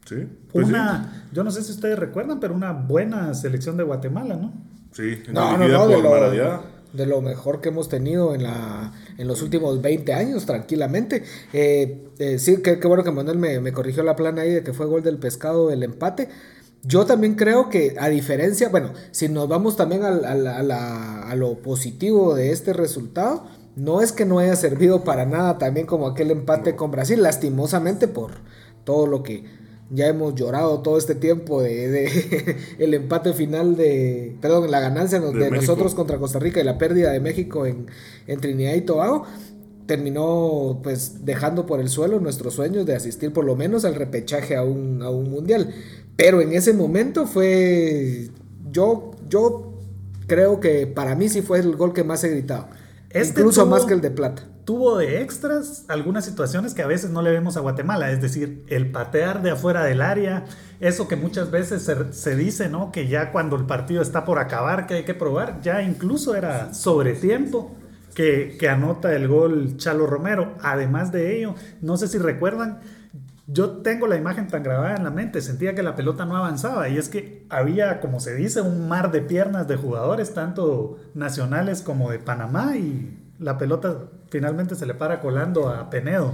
Sí. 0.05 0.27
Pues 0.53 0.67
una, 0.67 1.27
yo 1.33 1.43
no 1.43 1.51
sé 1.51 1.61
si 1.61 1.73
ustedes 1.73 1.99
recuerdan, 1.99 2.39
pero 2.39 2.53
una 2.53 2.71
buena 2.71 3.33
selección 3.33 3.75
de 3.75 3.83
Guatemala, 3.83 4.37
¿no? 4.37 4.53
Sí, 4.93 5.23
no, 5.33 5.57
no, 5.57 5.67
no, 5.67 5.87
de 5.87 6.01
lo, 6.01 6.63
de 6.93 7.05
lo 7.05 7.21
mejor 7.21 7.59
que 7.59 7.67
hemos 7.67 7.89
tenido 7.89 8.33
en 8.33 8.43
la, 8.43 8.93
en 9.17 9.27
los 9.27 9.41
últimos 9.41 9.81
20 9.81 10.13
años, 10.13 10.45
tranquilamente. 10.45 11.23
Eh, 11.51 12.07
eh, 12.19 12.39
sí, 12.39 12.57
qué, 12.61 12.75
bueno 12.75 13.03
que 13.03 13.11
Manuel 13.11 13.37
me, 13.37 13.59
me, 13.59 13.71
corrigió 13.71 14.03
la 14.03 14.15
plana 14.15 14.41
ahí 14.41 14.51
de 14.51 14.63
que 14.63 14.73
fue 14.73 14.85
gol 14.85 15.03
del 15.03 15.17
pescado 15.17 15.71
el 15.71 15.83
empate. 15.83 16.29
Yo 16.83 17.05
también 17.05 17.35
creo 17.35 17.69
que, 17.69 17.95
a 17.97 18.09
diferencia, 18.09 18.69
bueno, 18.69 18.91
si 19.11 19.29
nos 19.29 19.47
vamos 19.47 19.77
también 19.77 20.03
a, 20.03 21.29
a 21.29 21.35
lo 21.35 21.59
positivo 21.59 22.35
de 22.35 22.51
este 22.51 22.73
resultado, 22.73 23.45
no 23.75 24.01
es 24.01 24.11
que 24.11 24.25
no 24.25 24.39
haya 24.39 24.55
servido 24.55 25.03
para 25.03 25.25
nada 25.25 25.57
también 25.57 25.85
como 25.87 26.07
aquel 26.07 26.31
empate 26.31 26.75
con 26.75 26.91
Brasil, 26.91 27.21
lastimosamente 27.23 28.07
por 28.07 28.31
todo 28.83 29.07
lo 29.07 29.23
que 29.23 29.45
ya 29.89 30.07
hemos 30.07 30.35
llorado 30.35 30.81
todo 30.81 30.97
este 30.97 31.15
tiempo 31.15 31.61
de, 31.61 32.09
el 32.79 32.93
empate 32.93 33.33
final 33.33 33.75
de, 33.75 34.35
perdón, 34.41 34.69
la 34.71 34.79
ganancia 34.79 35.19
de, 35.19 35.51
nosotros 35.51 35.93
contra 35.95 36.17
Costa 36.17 36.39
Rica 36.39 36.59
y 36.59 36.63
la 36.63 36.77
pérdida 36.77 37.11
de 37.11 37.19
México 37.19 37.65
en, 37.65 37.87
en 38.27 38.39
Trinidad 38.39 38.73
y 38.73 38.81
Tobago 38.81 39.25
terminó 39.85 40.79
pues 40.81 41.25
dejando 41.25 41.65
por 41.65 41.79
el 41.79 41.89
suelo 41.89 42.19
nuestros 42.19 42.53
sueños 42.53 42.85
de 42.85 42.95
asistir 42.95 43.33
por 43.33 43.45
lo 43.45 43.55
menos 43.55 43.85
al 43.85 43.95
repechaje 43.95 44.55
a 44.55 44.63
un, 44.63 45.01
a 45.01 45.09
un 45.09 45.29
mundial. 45.29 45.73
Pero 46.15 46.41
en 46.41 46.53
ese 46.53 46.73
momento 46.73 47.25
fue 47.25 48.29
yo 48.71 49.11
yo 49.29 49.73
creo 50.27 50.59
que 50.59 50.87
para 50.87 51.15
mí 51.15 51.29
sí 51.29 51.41
fue 51.41 51.59
el 51.59 51.75
gol 51.75 51.93
que 51.93 52.03
más 52.03 52.23
he 52.23 52.29
gritado. 52.29 52.67
Este 53.13 53.39
incluso 53.39 53.65
más 53.65 53.85
que 53.85 53.93
el 53.93 54.01
de 54.01 54.11
plata 54.11 54.43
tuvo 54.65 54.97
de 54.97 55.21
extras 55.21 55.85
algunas 55.87 56.25
situaciones 56.25 56.73
que 56.73 56.81
a 56.81 56.87
veces 56.87 57.11
no 57.11 57.21
le 57.21 57.31
vemos 57.31 57.57
a 57.57 57.59
Guatemala, 57.59 58.11
es 58.11 58.21
decir, 58.21 58.63
el 58.67 58.91
patear 58.91 59.41
de 59.41 59.51
afuera 59.51 59.83
del 59.83 60.01
área, 60.01 60.45
eso 60.79 61.07
que 61.07 61.15
muchas 61.15 61.51
veces 61.51 61.89
se, 62.11 62.35
dice, 62.35 62.69
¿no? 62.69 62.91
Que 62.91 63.07
ya 63.07 63.31
cuando 63.31 63.55
el 63.55 63.65
partido 63.65 64.01
está 64.01 64.25
por 64.25 64.39
acabar, 64.39 64.87
que 64.87 64.95
hay 64.95 65.03
que 65.03 65.13
probar, 65.13 65.59
ya 65.61 65.81
incluso 65.81 66.35
era 66.35 66.73
sobre 66.73 67.13
tiempo 67.13 67.75
que, 68.15 68.55
que 68.59 68.69
anota 68.69 69.13
el 69.13 69.27
gol 69.27 69.75
Chalo 69.77 70.07
Romero. 70.07 70.55
Además 70.61 71.11
de 71.11 71.37
ello, 71.37 71.55
no 71.81 71.97
sé 71.97 72.07
si 72.07 72.17
recuerdan, 72.17 72.79
yo 73.47 73.69
tengo 73.81 74.07
la 74.07 74.15
imagen 74.15 74.47
tan 74.47 74.63
grabada 74.63 74.95
en 74.95 75.03
la 75.03 75.11
mente, 75.11 75.41
sentía 75.41 75.75
que 75.75 75.83
la 75.83 75.95
pelota 75.95 76.25
no 76.25 76.37
avanzaba 76.37 76.87
y 76.87 76.97
es 76.97 77.09
que 77.09 77.45
había, 77.49 77.99
como 77.99 78.19
se 78.19 78.35
dice, 78.35 78.61
un 78.61 78.87
mar 78.87 79.11
de 79.11 79.21
piernas 79.21 79.67
de 79.67 79.75
jugadores, 79.75 80.33
tanto 80.33 80.97
nacionales 81.13 81.81
como 81.81 82.09
de 82.09 82.19
Panamá 82.19 82.77
y 82.77 83.17
la 83.39 83.57
pelota 83.57 84.05
finalmente 84.29 84.75
se 84.75 84.85
le 84.85 84.93
para 84.93 85.19
colando 85.19 85.69
a 85.69 85.89
Penedo. 85.89 86.33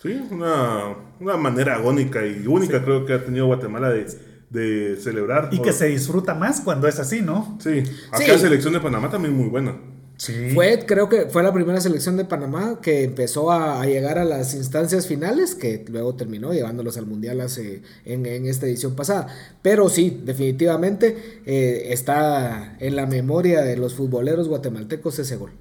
Sí, 0.00 0.28
una, 0.30 0.94
una 1.18 1.36
manera 1.36 1.74
agónica 1.74 2.24
y 2.24 2.46
única 2.46 2.84
creo 2.84 3.04
que 3.04 3.14
ha 3.14 3.24
tenido 3.24 3.46
Guatemala 3.46 3.90
de, 3.90 4.06
de 4.50 4.96
celebrar. 4.96 5.48
Y 5.50 5.60
que 5.60 5.72
se 5.72 5.86
disfruta 5.86 6.34
más 6.34 6.60
cuando 6.60 6.86
es 6.86 7.00
así, 7.00 7.20
¿no? 7.20 7.58
Sí, 7.60 7.82
acá 8.12 8.28
la 8.28 8.38
selección 8.38 8.72
de 8.72 8.80
Panamá 8.80 9.10
también 9.10 9.36
muy 9.36 9.48
buena. 9.48 9.76
Sí. 10.18 10.50
Fue, 10.52 10.84
creo 10.84 11.08
que 11.08 11.26
fue 11.26 11.44
la 11.44 11.52
primera 11.52 11.80
selección 11.80 12.16
de 12.16 12.24
Panamá 12.24 12.80
que 12.82 13.04
empezó 13.04 13.52
a, 13.52 13.86
llegar 13.86 14.18
a 14.18 14.24
las 14.24 14.52
instancias 14.54 15.06
finales, 15.06 15.54
que 15.54 15.84
luego 15.88 16.16
terminó 16.16 16.52
llevándolos 16.52 16.96
al 16.96 17.06
Mundial 17.06 17.40
hace, 17.40 17.82
en, 18.04 18.26
esta 18.26 18.66
edición 18.66 18.96
pasada. 18.96 19.28
Pero 19.62 19.88
sí, 19.88 20.20
definitivamente 20.24 21.40
eh, 21.46 21.92
está 21.92 22.76
en 22.80 22.96
la 22.96 23.06
memoria 23.06 23.62
de 23.62 23.76
los 23.76 23.94
futboleros 23.94 24.48
guatemaltecos 24.48 25.20
ese 25.20 25.36
gol. 25.36 25.52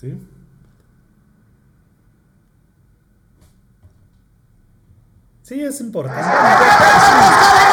Sí. 0.00 0.12
Sí, 5.44 5.60
es 5.62 5.80
importante. 5.80 6.20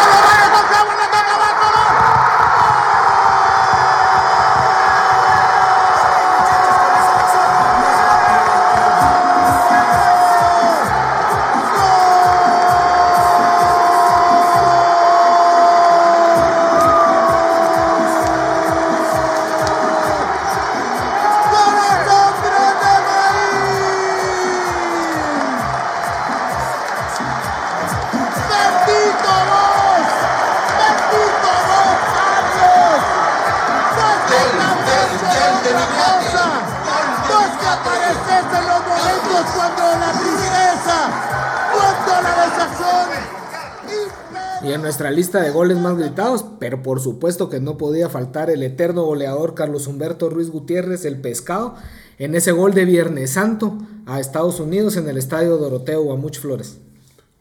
nuestra 45.08 45.12
lista 45.12 45.42
de 45.42 45.52
goles 45.52 45.78
más 45.78 45.98
gritados, 45.98 46.46
pero 46.60 46.82
por 46.82 47.00
supuesto 47.00 47.50
que 47.50 47.62
no 47.62 47.78
podía 47.78 48.10
faltar 48.10 48.50
el 48.50 48.62
eterno 48.62 49.04
goleador 49.04 49.54
Carlos 49.54 49.88
Humberto 49.88 50.30
Ruiz 50.30 50.50
Gutiérrez, 50.50 51.06
el 51.06 51.22
pescado, 51.22 51.76
en 52.20 52.36
ese 52.36 52.52
gol 52.52 52.74
de 52.74 52.84
Viernes 52.84 53.32
Santo 53.32 53.78
a 54.06 54.20
Estados 54.20 54.60
Unidos 54.60 54.98
en 54.98 55.08
el 55.08 55.18
estadio 55.18 55.58
Doroteo 55.58 56.04
Guamuch 56.04 56.40
Flores. 56.40 56.80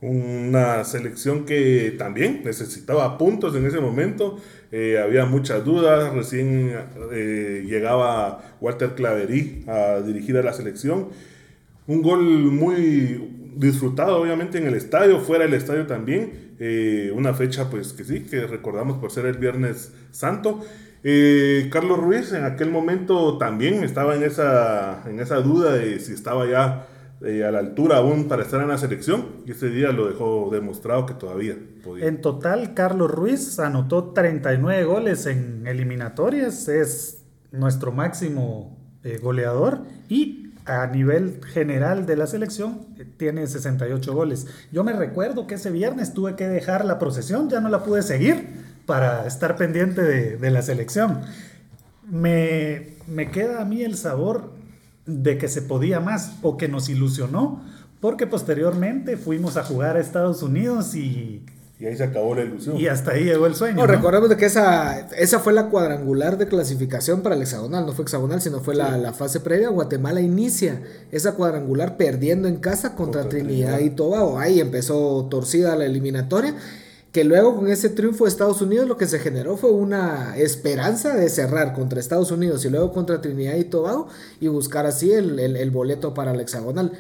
Una 0.01 0.85
selección 0.85 1.45
que 1.45 1.95
también 1.99 2.43
necesitaba 2.45 3.19
puntos 3.19 3.57
en 3.57 3.67
ese 3.67 3.81
momento, 3.81 4.39
eh, 4.71 5.01
había 5.03 5.25
muchas 5.25 5.65
dudas, 5.65 6.13
recién 6.13 6.73
eh, 7.13 7.65
llegaba 7.67 8.57
Walter 8.61 8.95
Claverí 8.95 9.65
a 9.67 10.03
dirigir 10.07 10.37
a 10.37 10.43
la 10.43 10.53
selección. 10.53 11.09
Un 11.89 12.03
gol 12.03 12.23
muy 12.23 13.36
disfrutado 13.57 14.21
obviamente 14.21 14.59
en 14.59 14.67
el 14.67 14.75
estadio, 14.75 15.19
fuera 15.19 15.45
del 15.45 15.55
estadio 15.55 15.87
también. 15.87 16.55
Eh, 16.59 17.13
una 17.15 17.35
fecha 17.35 17.69
pues 17.69 17.93
que 17.93 18.05
sí, 18.05 18.21
que 18.21 18.47
recordamos 18.47 18.99
por 18.99 19.11
ser 19.11 19.27
el 19.27 19.39
Viernes 19.39 19.93
Santo. 20.11 20.61
Eh, 21.03 21.69
Carlos 21.71 21.99
Ruiz 21.99 22.33
en 22.33 22.45
aquel 22.45 22.71
momento 22.71 23.39
también 23.39 23.83
estaba 23.85 24.15
en 24.17 24.23
esa, 24.23 25.03
en 25.09 25.21
esa 25.21 25.37
duda 25.37 25.75
de 25.75 25.99
si 26.01 26.13
estaba 26.13 26.47
ya 26.47 26.87
eh, 27.23 27.45
a 27.45 27.51
la 27.51 27.61
altura 27.61 27.99
aún 27.99 28.29
para 28.29 28.43
estar 28.43 28.61
en 28.61 28.69
la 28.69 28.79
selección 28.79 29.27
y 29.47 29.53
ese 29.53 29.71
día 29.71 29.93
lo 29.93 30.09
dejó 30.09 30.49
demostrado 30.51 31.07
que 31.07 31.15
todavía 31.15 31.57
podía. 31.83 32.07
En 32.07 32.21
total, 32.21 32.75
Carlos 32.75 33.11
Ruiz 33.11 33.59
anotó 33.59 34.13
39 34.13 34.85
goles 34.85 35.27
en 35.27 35.67
eliminatorias, 35.67 36.69
es 36.69 37.23
nuestro 37.53 37.93
máximo 37.93 38.77
goleador 39.23 39.83
y 40.09 40.46
a 40.67 40.87
nivel 40.89 41.41
general 41.53 42.07
de 42.07 42.17
la 42.17 42.27
selección 42.27 42.87
tiene 43.17 43.47
68 43.47 44.15
goles. 44.15 44.47
Yo 44.73 44.85
me 44.85 44.93
recuerdo 44.93 45.47
que 45.47 45.55
ese 45.55 45.71
viernes 45.71 46.13
tuve 46.13 46.35
que 46.35 46.49
dejar 46.49 46.85
la 46.85 46.99
procesión, 46.99 47.49
ya 47.49 47.61
no 47.61 47.69
la 47.69 47.85
pude 47.85 48.03
seguir 48.03 48.49
para 48.85 49.27
estar 49.27 49.57
pendiente 49.57 50.03
de, 50.03 50.51
la 50.51 50.63
selección. 50.63 51.21
Me, 52.09 52.95
me 53.07 53.31
queda 53.31 53.63
a 53.63 53.65
mí 53.65 53.83
el 53.83 53.97
sabor 53.97 54.53
de 55.07 55.39
que 55.39 55.49
se 55.49 55.63
podía 55.63 56.01
más 56.01 56.37
o 56.43 56.57
que 56.57 56.69
nos 56.69 56.89
ilusionó, 56.89 57.63
porque 58.01 58.27
posteriormente 58.27 59.17
fuimos 59.17 59.57
a 59.57 59.65
jugar 59.65 59.97
a 59.97 60.01
Estados 60.01 60.43
Unidos 60.43 60.95
y 60.95 61.45
y 61.79 61.85
ahí 61.85 61.95
se 61.95 62.05
acabó 62.05 62.35
la 62.35 62.43
ilusión. 62.43 62.79
Y 62.79 62.87
hasta 62.87 63.11
ahí 63.11 63.25
llegó 63.25 63.47
el 63.47 63.55
sueño. 63.55 63.77
No, 63.77 63.87
recordemos 63.87 64.31
de 64.31 64.39
que 64.39 64.47
esa, 64.47 65.01
esa 65.19 65.41
fue 65.41 65.53
la 65.53 65.69
cuadrangular 65.69 66.39
de 66.39 66.49
clasificación 66.49 67.21
para 67.21 67.35
el 67.35 67.43
hexagonal. 67.43 67.85
No 67.85 67.93
fue 67.93 68.05
hexagonal, 68.05 68.41
sino 68.41 68.61
fue 68.61 68.75
la, 68.75 69.13
fase 69.13 69.41
previa. 69.41 69.69
Guatemala 69.69 70.23
inicia 70.23 70.81
esa 71.13 71.35
cuadrangular 71.35 71.99
perdiendo 71.99 72.49
en 72.49 72.57
casa 72.57 72.95
contra, 72.95 73.29
Trinidad, 73.29 73.81
y 73.81 73.91
Tobago. 73.91 74.39
Ahí 74.39 74.59
empezó 74.59 75.27
torcida 75.31 75.77
la 75.77 75.85
eliminatoria. 75.85 76.55
Que 77.13 77.25
luego 77.25 77.57
con 77.57 77.69
ese 77.69 77.91
triunfo 77.91 78.25
de 78.25 78.31
Estados 78.31 78.61
Unidos 78.63 78.89
lo 78.89 78.97
que 78.97 79.07
se 79.07 79.19
generó 79.19 79.57
fue 79.57 79.71
una 79.71 80.37
esperanza 80.37 81.15
de 81.15 81.29
cerrar 81.31 81.73
contra 81.75 82.01
Estados 82.01 82.31
Unidos 82.31 82.65
y 82.65 82.71
luego 82.71 82.93
contra 82.93 83.23
Trinidad 83.23 83.57
y 83.57 83.65
Tobago 83.65 84.09
y 84.39 84.49
buscar 84.49 84.85
así 84.85 85.13
el, 85.13 85.39
el 85.39 85.71
boleto 85.71 86.13
para 86.13 86.33
el 86.33 86.41
hexagonal 86.41 86.93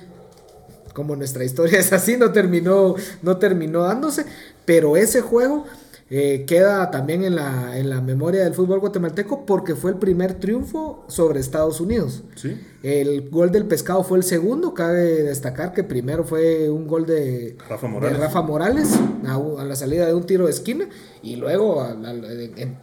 como 0.97 1.15
nuestra 1.15 1.45
historia 1.45 1.79
es 1.79 1.93
así, 1.93 2.17
no 2.17 2.33
terminó, 2.33 2.95
no 3.23 3.37
terminó 3.37 3.83
dándose, 3.83 4.25
pero 4.65 4.97
ese 4.97 5.21
juego 5.21 5.67
eh, 6.09 6.45
queda 6.47 6.91
también 6.91 7.23
en 7.23 7.37
la, 7.37 7.76
en 7.76 7.91
la 7.91 8.00
memoria 8.00 8.45
del 8.45 8.55
fútbol 8.55 8.81
guatemalteco 8.81 9.45
porque 9.45 9.75
fue 9.75 9.91
el 9.91 9.99
primer 9.99 10.35
triunfo 10.35 11.05
sobre 11.09 11.41
Estados 11.41 11.81
Unidos. 11.83 12.23
El 12.87 13.31
gol 13.31 13.50
del 13.50 13.66
pescado 13.66 14.05
fue 14.05 14.16
el 14.16 14.23
segundo, 14.23 14.73
cabe 14.73 15.25
destacar 15.25 15.73
que 15.73 15.83
primero 15.83 16.23
fue 16.23 16.71
un 16.71 16.87
gol 16.87 17.05
de 17.05 17.57
Rafa 17.69 18.43
Morales, 18.43 18.97
a, 19.26 19.64
la 19.64 19.75
salida 19.75 20.07
de 20.07 20.14
un 20.14 20.23
tiro 20.23 20.45
de 20.45 20.52
esquina 20.52 20.88
y 21.21 21.35
luego 21.35 21.85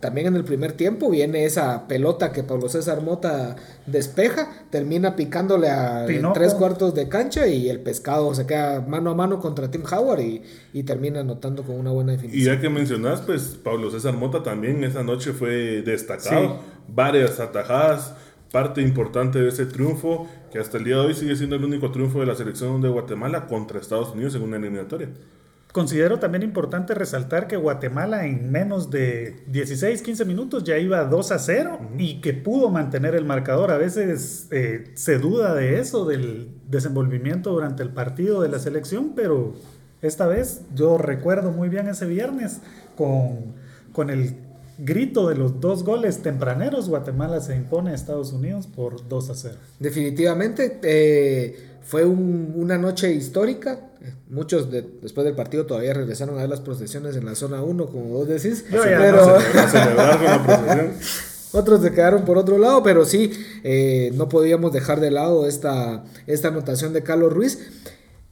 también 0.01 0.27
en 0.27 0.35
el 0.35 0.43
primer 0.43 0.73
tiempo 0.73 1.09
viene 1.09 1.45
esa 1.45 1.87
pelota 1.87 2.33
que 2.33 2.43
Pablo 2.43 2.67
César 2.67 3.01
Mota 3.01 3.55
despeja, 3.85 4.49
termina 4.69 5.15
picándole 5.15 5.69
a 5.69 6.05
tres 6.33 6.53
cuartos 6.53 6.93
de 6.93 7.07
cancha 7.07 7.47
y 7.47 7.69
el 7.69 7.79
pescado 7.79 8.35
se 8.35 8.45
queda 8.45 8.81
mano 8.81 9.11
a 9.11 9.15
mano 9.15 9.39
contra 9.39 9.71
Tim 9.71 9.83
Howard 9.89 10.19
y, 10.19 10.41
y 10.73 10.83
termina 10.83 11.21
anotando 11.21 11.63
con 11.63 11.79
una 11.79 11.91
buena 11.91 12.11
definición. 12.11 12.41
Y 12.41 12.45
ya 12.45 12.59
que 12.59 12.67
mencionas, 12.67 13.21
pues 13.21 13.57
Pablo 13.63 13.89
César 13.89 14.15
Mota 14.15 14.43
también 14.43 14.83
esa 14.83 15.01
noche 15.01 15.31
fue 15.31 15.81
destacado, 15.81 16.59
varias 16.89 17.39
atajadas 17.39 18.15
parte 18.53 18.83
importante 18.83 19.39
de 19.39 19.49
ese 19.49 19.65
triunfo 19.65 20.29
que 20.51 20.59
hasta 20.59 20.77
el 20.77 20.83
día 20.83 20.97
de 20.97 21.07
hoy 21.07 21.15
sigue 21.15 21.35
siendo 21.35 21.55
el 21.55 21.65
único 21.65 21.91
triunfo 21.91 22.19
de 22.19 22.27
la 22.27 22.35
selección 22.35 22.79
de 22.81 22.87
Guatemala 22.87 23.47
contra 23.47 23.79
Estados 23.79 24.13
Unidos 24.13 24.35
en 24.35 24.43
una 24.43 24.57
eliminatoria. 24.57 25.09
Considero 25.71 26.19
también 26.19 26.43
importante 26.43 26.93
resaltar 26.93 27.47
que 27.47 27.57
Guatemala 27.57 28.27
en 28.27 28.51
menos 28.51 28.91
de 28.91 29.43
16, 29.47 30.03
15 30.03 30.25
minutos 30.25 30.63
ya 30.63 30.77
iba 30.77 31.03
2 31.03 31.31
a 31.31 31.39
0 31.39 31.79
y 31.97 32.21
que 32.21 32.33
pudo 32.33 32.69
mantener 32.69 33.15
el 33.15 33.25
marcador. 33.25 33.71
A 33.71 33.77
veces 33.77 34.47
eh, 34.51 34.91
se 34.93 35.17
duda 35.17 35.55
de 35.55 35.79
eso, 35.79 36.05
del 36.05 36.51
desenvolvimiento 36.69 37.49
durante 37.49 37.81
el 37.81 37.89
partido 37.89 38.43
de 38.43 38.49
la 38.49 38.59
selección, 38.59 39.13
pero 39.15 39.55
esta 40.03 40.27
vez 40.27 40.61
yo 40.75 40.99
recuerdo 40.99 41.49
muy 41.49 41.69
bien 41.69 41.87
ese 41.87 42.05
viernes 42.05 42.61
con, 42.95 43.55
con 43.93 44.11
el 44.11 44.35
grito 44.77 45.29
de 45.29 45.35
los 45.35 45.59
dos 45.61 45.83
goles 45.83 46.21
tempraneros, 46.21 46.89
Guatemala 46.89 47.39
se 47.41 47.55
impone 47.55 47.91
a 47.91 47.93
Estados 47.95 48.33
Unidos 48.33 48.67
por 48.67 49.07
2 49.07 49.29
a 49.29 49.35
0. 49.35 49.55
Definitivamente 49.79 50.79
eh, 50.83 51.55
fue 51.83 52.05
un- 52.05 52.53
una 52.55 52.77
noche 52.77 53.13
histórica. 53.13 53.79
Muchos 54.29 54.69
de- 54.71 54.85
después 55.01 55.25
del 55.25 55.35
partido 55.35 55.65
todavía 55.65 55.93
regresaron 55.93 56.35
a 56.37 56.41
ver 56.41 56.49
las 56.49 56.61
procesiones 56.61 57.15
en 57.15 57.25
la 57.25 57.35
zona 57.35 57.61
1, 57.63 57.85
como 57.87 58.05
vos 58.05 58.27
decís. 58.27 58.65
Yo 58.71 58.83
ya 58.83 58.97
pero 58.97 59.25
no 59.25 59.39
sé. 59.39 59.59
A 59.59 59.67
celebrar 59.69 60.17
con 60.17 60.25
la 60.25 60.43
procesión. 60.45 60.91
otros 61.53 61.81
se 61.81 61.91
quedaron 61.91 62.25
por 62.25 62.37
otro 62.37 62.57
lado, 62.57 62.81
pero 62.83 63.05
sí, 63.05 63.31
eh, 63.63 64.11
no 64.15 64.27
podíamos 64.27 64.73
dejar 64.73 64.99
de 64.99 65.11
lado 65.11 65.47
esta, 65.47 66.03
esta 66.27 66.47
anotación 66.49 66.93
de 66.93 67.03
Carlos 67.03 67.31
Ruiz. 67.31 67.59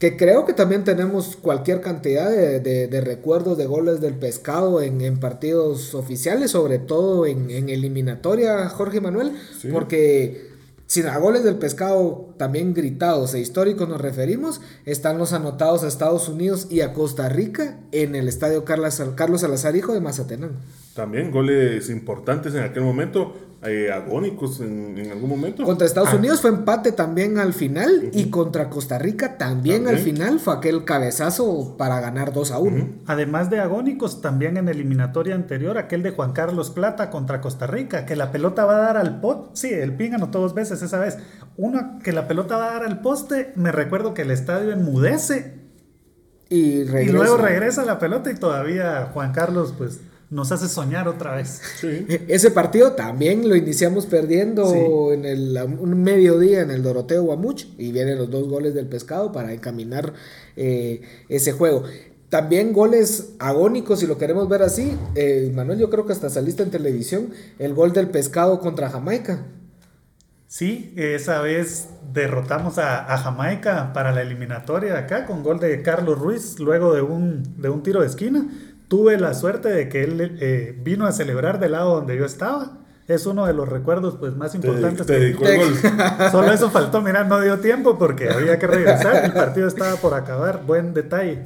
Que 0.02 0.16
creo 0.16 0.44
que 0.44 0.52
también 0.52 0.82
tenemos 0.82 1.36
cualquier 1.36 1.80
cantidad 1.80 2.28
de, 2.28 2.58
de- 2.58 2.88
de 2.88 3.00
recuerdos 3.00 3.56
de 3.56 3.66
goles 3.66 4.00
del 4.00 4.14
pescado 4.14 4.82
en, 4.82 5.00
en 5.00 5.20
partidos 5.20 5.94
oficiales, 5.94 6.50
sobre 6.50 6.80
todo 6.80 7.24
en, 7.24 7.52
en 7.52 7.68
eliminatoria, 7.68 8.68
Jorge 8.68 9.00
Manuel, 9.00 9.30
Sí. 9.60 9.68
porque 9.70 10.50
si 10.86 11.02
a 11.02 11.16
goles 11.18 11.44
del 11.44 11.54
pescado 11.54 12.34
también 12.36 12.74
gritados 12.74 13.32
e 13.34 13.38
históricos 13.38 13.88
nos 13.88 14.00
referimos, 14.00 14.60
están 14.86 15.18
los 15.18 15.32
anotados 15.32 15.84
a 15.84 15.86
Estados 15.86 16.28
Unidos 16.28 16.66
y 16.68 16.80
a 16.80 16.92
Costa 16.94 17.28
Rica 17.28 17.78
en 17.92 18.16
el 18.16 18.26
estadio 18.26 18.64
Carlos, 18.64 19.00
Carlos 19.14 19.42
Salazar, 19.42 19.76
hijo 19.76 19.94
de 19.94 20.00
Mazatenán. 20.00 20.56
También 20.96 21.30
goles 21.30 21.88
importantes 21.90 22.54
en 22.56 22.64
aquel 22.64 22.82
momento, 22.82 23.34
eh, 23.64 23.92
agónicos 23.92 24.60
en, 24.60 24.98
en 24.98 25.10
algún 25.12 25.30
momento. 25.30 25.62
Contra 25.64 25.86
Estados 25.86 26.10
Ah, 26.12 26.16
Unidos 26.16 26.40
fue 26.40 26.50
empate 26.50 26.90
también 26.92 27.38
al 27.38 27.52
final 27.52 28.10
y 28.12 28.28
contra 28.30 28.68
Costa 28.68 28.98
Rica 28.98 29.38
también, 29.38 29.86
al 29.86 29.98
final 29.98 30.40
fue 30.40 30.54
aquel 30.54 30.84
cabezazo 30.84 31.76
para 31.78 32.00
ganar 32.00 32.32
2 32.32 32.50
a 32.50 32.58
1. 32.58 32.88
Además 33.06 33.50
de 33.50 33.60
agónicos, 33.60 34.20
también 34.20 34.56
en 34.56 34.68
eliminatoria 34.68 35.34
anterior, 35.36 35.78
aquel 35.78 36.02
de 36.02 36.10
Juan 36.10 36.32
Carlos 36.32 36.70
Plata 36.70 37.08
contra 37.10 37.40
Costa 37.40 37.66
Rica, 37.68 38.04
que 38.04 38.16
la 38.16 38.32
pelota 38.32 38.64
va 38.64 38.76
a 38.76 38.80
dar 38.80 38.96
al 38.96 39.20
poste. 39.20 39.50
Sí, 39.54 39.72
el 39.72 39.94
pin 39.96 40.14
anotó 40.14 40.40
dos 40.40 40.54
veces 40.54 40.82
esa 40.82 40.98
vez. 40.98 41.18
Uno 41.56 41.98
que 42.02 42.12
la 42.12 42.26
pelota 42.26 42.56
va 42.56 42.70
a 42.70 42.72
dar 42.72 42.84
al 42.84 43.00
poste, 43.00 43.52
me 43.56 43.70
recuerdo 43.70 44.14
que 44.14 44.22
el 44.22 44.30
estadio 44.32 44.72
enmudece 44.72 45.60
Y, 46.48 46.56
y 46.58 46.84
regresa. 46.84 47.12
luego 47.12 47.36
regresa 47.36 47.84
la 47.84 47.98
pelota 47.98 48.30
y 48.30 48.34
todavía 48.34 49.10
Juan 49.12 49.32
Carlos 49.32 49.72
pues 49.78 50.00
nos 50.32 50.50
hace 50.50 50.66
soñar 50.68 51.06
otra 51.08 51.36
vez. 51.36 51.60
Sí. 51.80 52.06
Ese 52.26 52.50
partido 52.50 52.92
también 52.92 53.48
lo 53.48 53.54
iniciamos 53.54 54.06
perdiendo 54.06 54.66
Sí. 54.70 54.78
en 55.14 55.24
el 55.24 55.56
un 55.78 56.02
mediodía 56.02 56.62
en 56.62 56.70
el 56.70 56.82
Doroteo 56.82 57.22
Guamuch 57.22 57.66
y 57.78 57.92
vienen 57.92 58.18
los 58.18 58.30
dos 58.30 58.48
goles 58.48 58.74
del 58.74 58.86
pescado 58.86 59.30
para 59.30 59.52
encaminar 59.52 60.14
eh, 60.56 61.02
ese 61.28 61.52
juego. 61.52 61.84
También 62.30 62.72
goles 62.72 63.34
agónicos, 63.38 64.00
si 64.00 64.06
lo 64.06 64.16
queremos 64.16 64.48
ver 64.48 64.62
así. 64.62 64.96
eh, 65.14 65.52
Manuel, 65.54 65.78
yo 65.78 65.90
creo 65.90 66.06
que 66.06 66.14
hasta 66.14 66.30
saliste 66.30 66.62
en 66.62 66.70
televisión. 66.70 67.28
El 67.58 67.74
gol 67.74 67.92
del 67.92 68.08
pescado 68.08 68.58
contra 68.58 68.88
Jamaica. 68.88 69.46
Sí, 70.46 70.92
esa 70.96 71.40
vez 71.40 71.88
derrotamos 72.12 72.76
a, 72.76 73.10
a 73.12 73.16
Jamaica 73.16 73.92
para 73.94 74.12
la 74.12 74.20
eliminatoria 74.20 74.92
de 74.92 74.98
acá 74.98 75.24
con 75.24 75.42
gol 75.42 75.58
de 75.60 75.80
Carlos 75.82 76.18
Ruiz 76.18 76.58
luego 76.58 76.94
de 76.94 77.00
un, 77.00 77.42
de 77.60 77.70
un 77.70 77.82
tiro 77.82 78.00
de 78.02 78.06
esquina. 78.06 78.46
Tuve 78.92 79.16
la 79.18 79.32
suerte 79.32 79.70
de 79.70 79.88
que 79.88 80.04
él 80.04 80.36
eh, 80.38 80.78
vino 80.84 81.06
a 81.06 81.12
celebrar 81.12 81.58
del 81.58 81.72
lado 81.72 81.94
donde 81.94 82.14
yo 82.14 82.26
estaba. 82.26 82.72
Es 83.08 83.24
uno 83.24 83.46
de 83.46 83.54
los 83.54 83.66
recuerdos 83.66 84.16
pues, 84.20 84.36
más 84.36 84.52
Te, 84.52 84.58
importantes. 84.58 85.06
te 85.06 85.14
que- 85.14 85.18
dedicó 85.18 85.46
el 85.46 85.56
gol. 85.60 85.74
Solo 86.30 86.52
eso 86.52 86.68
faltó, 86.70 87.00
mira, 87.00 87.24
no 87.24 87.40
dio 87.40 87.58
tiempo 87.58 87.96
porque 87.96 88.28
había 88.28 88.58
que 88.58 88.66
regresar. 88.66 89.24
El 89.24 89.32
partido 89.32 89.66
estaba 89.66 89.96
por 89.96 90.12
acabar. 90.12 90.60
Buen 90.66 90.92
detalle. 90.92 91.38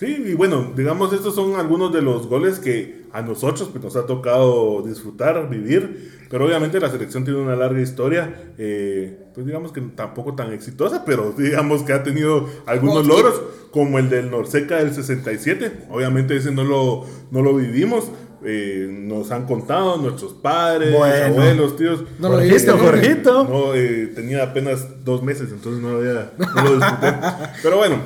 Sí, 0.00 0.24
y 0.28 0.32
bueno, 0.32 0.72
digamos, 0.74 1.12
estos 1.12 1.34
son 1.34 1.56
algunos 1.56 1.92
de 1.92 2.00
los 2.00 2.26
goles 2.26 2.58
que 2.58 3.02
a 3.12 3.20
nosotros 3.20 3.68
pues, 3.70 3.84
nos 3.84 3.96
ha 3.96 4.06
tocado 4.06 4.80
disfrutar, 4.80 5.50
vivir, 5.50 6.24
pero 6.30 6.46
obviamente 6.46 6.80
la 6.80 6.88
selección 6.88 7.22
tiene 7.26 7.38
una 7.38 7.54
larga 7.54 7.82
historia, 7.82 8.50
eh, 8.56 9.26
pues 9.34 9.44
digamos 9.44 9.72
que 9.72 9.82
tampoco 9.82 10.34
tan 10.34 10.54
exitosa, 10.54 11.04
pero 11.04 11.32
digamos 11.36 11.82
que 11.82 11.92
ha 11.92 12.02
tenido 12.02 12.48
algunos 12.64 13.06
logros, 13.06 13.42
como 13.72 13.98
el 13.98 14.08
del 14.08 14.30
Norseca 14.30 14.76
del 14.76 14.94
67, 14.94 15.88
obviamente 15.90 16.34
ese 16.34 16.50
no 16.50 16.64
lo, 16.64 17.04
no 17.30 17.42
lo 17.42 17.54
vivimos, 17.56 18.10
eh, 18.42 18.88
nos 18.90 19.30
han 19.32 19.44
contado 19.44 19.98
nuestros 19.98 20.32
padres, 20.32 20.96
Bueno. 20.96 21.26
abuelos, 21.26 21.76
tíos. 21.76 22.04
No 22.18 22.30
lo 22.30 22.38
viste. 22.38 22.70
Jorgito. 22.70 23.44
No, 23.44 23.74
eh, 23.74 24.10
tenía 24.14 24.44
apenas 24.44 25.04
dos 25.04 25.22
meses, 25.22 25.50
entonces 25.52 25.82
no 25.82 25.90
había, 25.90 26.32
no 26.38 26.64
lo 26.64 26.76
disfruté. 26.76 27.14
Pero 27.62 27.76
bueno, 27.76 27.96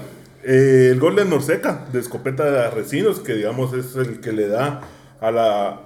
eh, 0.46 0.88
el 0.92 1.00
gol 1.00 1.16
de 1.16 1.24
Norseca, 1.24 1.86
de 1.92 2.00
escopeta 2.00 2.50
de 2.50 2.60
Arrecinos, 2.60 3.20
que 3.20 3.34
digamos 3.34 3.72
es 3.74 3.96
el 3.96 4.20
que 4.20 4.32
le 4.32 4.48
da 4.48 4.80
a 5.20 5.30
la. 5.30 5.80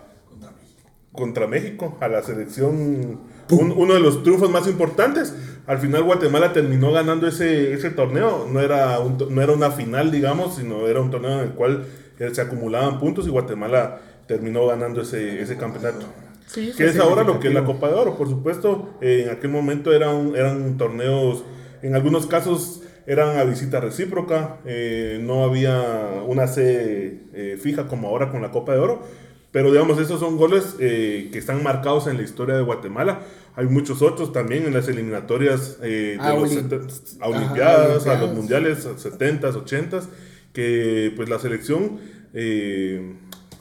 contra 1.13 1.47
México, 1.47 1.97
a 2.01 2.09
la 2.09 2.23
selección. 2.23 3.21
un- 3.51 3.73
uno 3.75 3.95
de 3.95 4.01
los 4.01 4.23
triunfos 4.23 4.51
más 4.51 4.69
importantes. 4.69 5.35
Al 5.67 5.79
final 5.79 6.03
Guatemala 6.03 6.53
terminó 6.53 6.93
ganando 6.93 7.27
ese, 7.27 7.73
ese 7.73 7.89
torneo. 7.91 8.47
No 8.51 8.61
era, 8.61 9.01
un 9.01 9.17
no 9.31 9.43
era 9.43 9.53
una 9.53 9.71
final, 9.71 10.11
digamos, 10.11 10.57
sino 10.57 10.87
era 10.87 11.01
un 11.01 11.11
torneo 11.11 11.33
en 11.41 11.49
el 11.49 11.51
cual 11.55 11.87
eh, 12.19 12.29
se 12.33 12.41
acumulaban 12.43 13.01
puntos 13.01 13.27
y 13.27 13.31
Guatemala 13.31 14.01
terminó 14.27 14.67
ganando 14.67 15.01
ese, 15.01 15.41
ese 15.41 15.57
campeonato. 15.57 16.05
Sí, 16.47 16.73
Que 16.77 16.87
es 16.87 16.99
ahora 16.99 17.23
lo 17.25 17.41
que 17.41 17.49
es 17.49 17.55
la 17.55 17.65
Copa 17.65 17.89
de 17.89 17.95
Oro, 17.95 18.17
por 18.19 18.29
supuesto. 18.29 18.95
eh, 19.01 19.23
en 19.27 19.31
aquel 19.31 19.51
momento 19.51 19.93
eran, 19.95 20.35
eran 20.37 20.77
torneos, 20.77 21.43
en 21.83 21.95
algunos 21.95 22.27
casos 22.27 22.83
eran 23.09 23.39
a 23.39 23.45
visita 23.45 23.81
recíproca, 23.81 24.59
eh, 24.67 25.19
no 25.23 25.43
había 25.43 26.23
una 26.27 26.47
sede 26.47 27.23
eh, 27.35 27.59
fija 27.61 27.89
como 27.89 28.07
ahora 28.09 28.31
con 28.31 28.43
la 28.43 28.51
Copa 28.53 28.75
de 28.75 28.79
Oro. 28.79 29.03
Pero 29.51 29.73
digamos, 29.73 29.99
esos 29.99 30.21
son 30.21 30.37
goles 30.37 30.77
eh, 30.79 31.31
que 31.33 31.39
están 31.39 31.63
marcados 31.63 32.07
en 32.07 32.19
la 32.19 32.23
historia 32.23 32.55
de 32.55 32.63
Guatemala. 32.63 33.21
Hay 33.57 33.65
muchos 33.67 34.03
otros 34.03 34.31
también 34.33 34.67
en 34.67 34.75
las 34.75 34.89
eliminatorias 34.89 35.79
eh, 35.83 36.19
de 36.21 36.29
A 36.29 36.35
los 36.35 36.53
Olim- 36.53 36.71
a 36.71 37.25
Ajá, 37.25 37.29
Olimpiadas, 37.39 37.89
a 37.89 38.13
Olimpiadas. 38.13 38.21
los 38.21 38.35
mundiales 38.35 38.87
70s, 38.87 39.65
80s, 39.65 40.05
que 40.53 41.13
pues 41.17 41.31
la 41.31 41.39
selección 41.39 41.99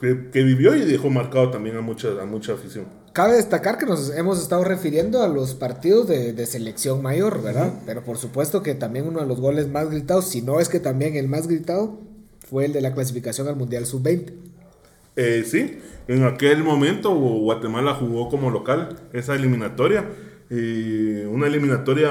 que, 0.00 0.30
que 0.30 0.42
vivió 0.42 0.74
y 0.74 0.84
dejó 0.84 1.10
marcado 1.10 1.50
también 1.50 1.76
a 1.76 1.80
mucha, 1.80 2.08
a 2.20 2.24
mucha 2.24 2.52
afición. 2.54 2.86
Cabe 3.12 3.34
destacar 3.34 3.78
que 3.78 3.86
nos 3.86 4.10
hemos 4.10 4.40
estado 4.40 4.62
refiriendo 4.64 5.22
a 5.22 5.28
los 5.28 5.54
partidos 5.54 6.06
de, 6.06 6.32
de 6.32 6.46
selección 6.46 7.02
mayor, 7.02 7.42
¿verdad? 7.42 7.72
Pero 7.84 8.04
por 8.04 8.16
supuesto 8.16 8.62
que 8.62 8.74
también 8.74 9.08
uno 9.08 9.20
de 9.20 9.26
los 9.26 9.40
goles 9.40 9.68
más 9.68 9.90
gritados, 9.90 10.28
si 10.28 10.42
no 10.42 10.60
es 10.60 10.68
que 10.68 10.78
también 10.78 11.16
el 11.16 11.26
más 11.26 11.48
gritado, 11.48 11.98
fue 12.48 12.64
el 12.64 12.72
de 12.72 12.80
la 12.80 12.94
clasificación 12.94 13.48
al 13.48 13.56
Mundial 13.56 13.86
Sub-20. 13.86 14.32
Eh, 15.16 15.42
sí, 15.44 15.78
en 16.06 16.22
aquel 16.22 16.62
momento 16.62 17.12
Guatemala 17.12 17.94
jugó 17.94 18.28
como 18.28 18.50
local 18.50 18.96
esa 19.12 19.34
eliminatoria. 19.34 20.08
Eh, 20.48 21.28
una 21.28 21.48
eliminatoria, 21.48 22.10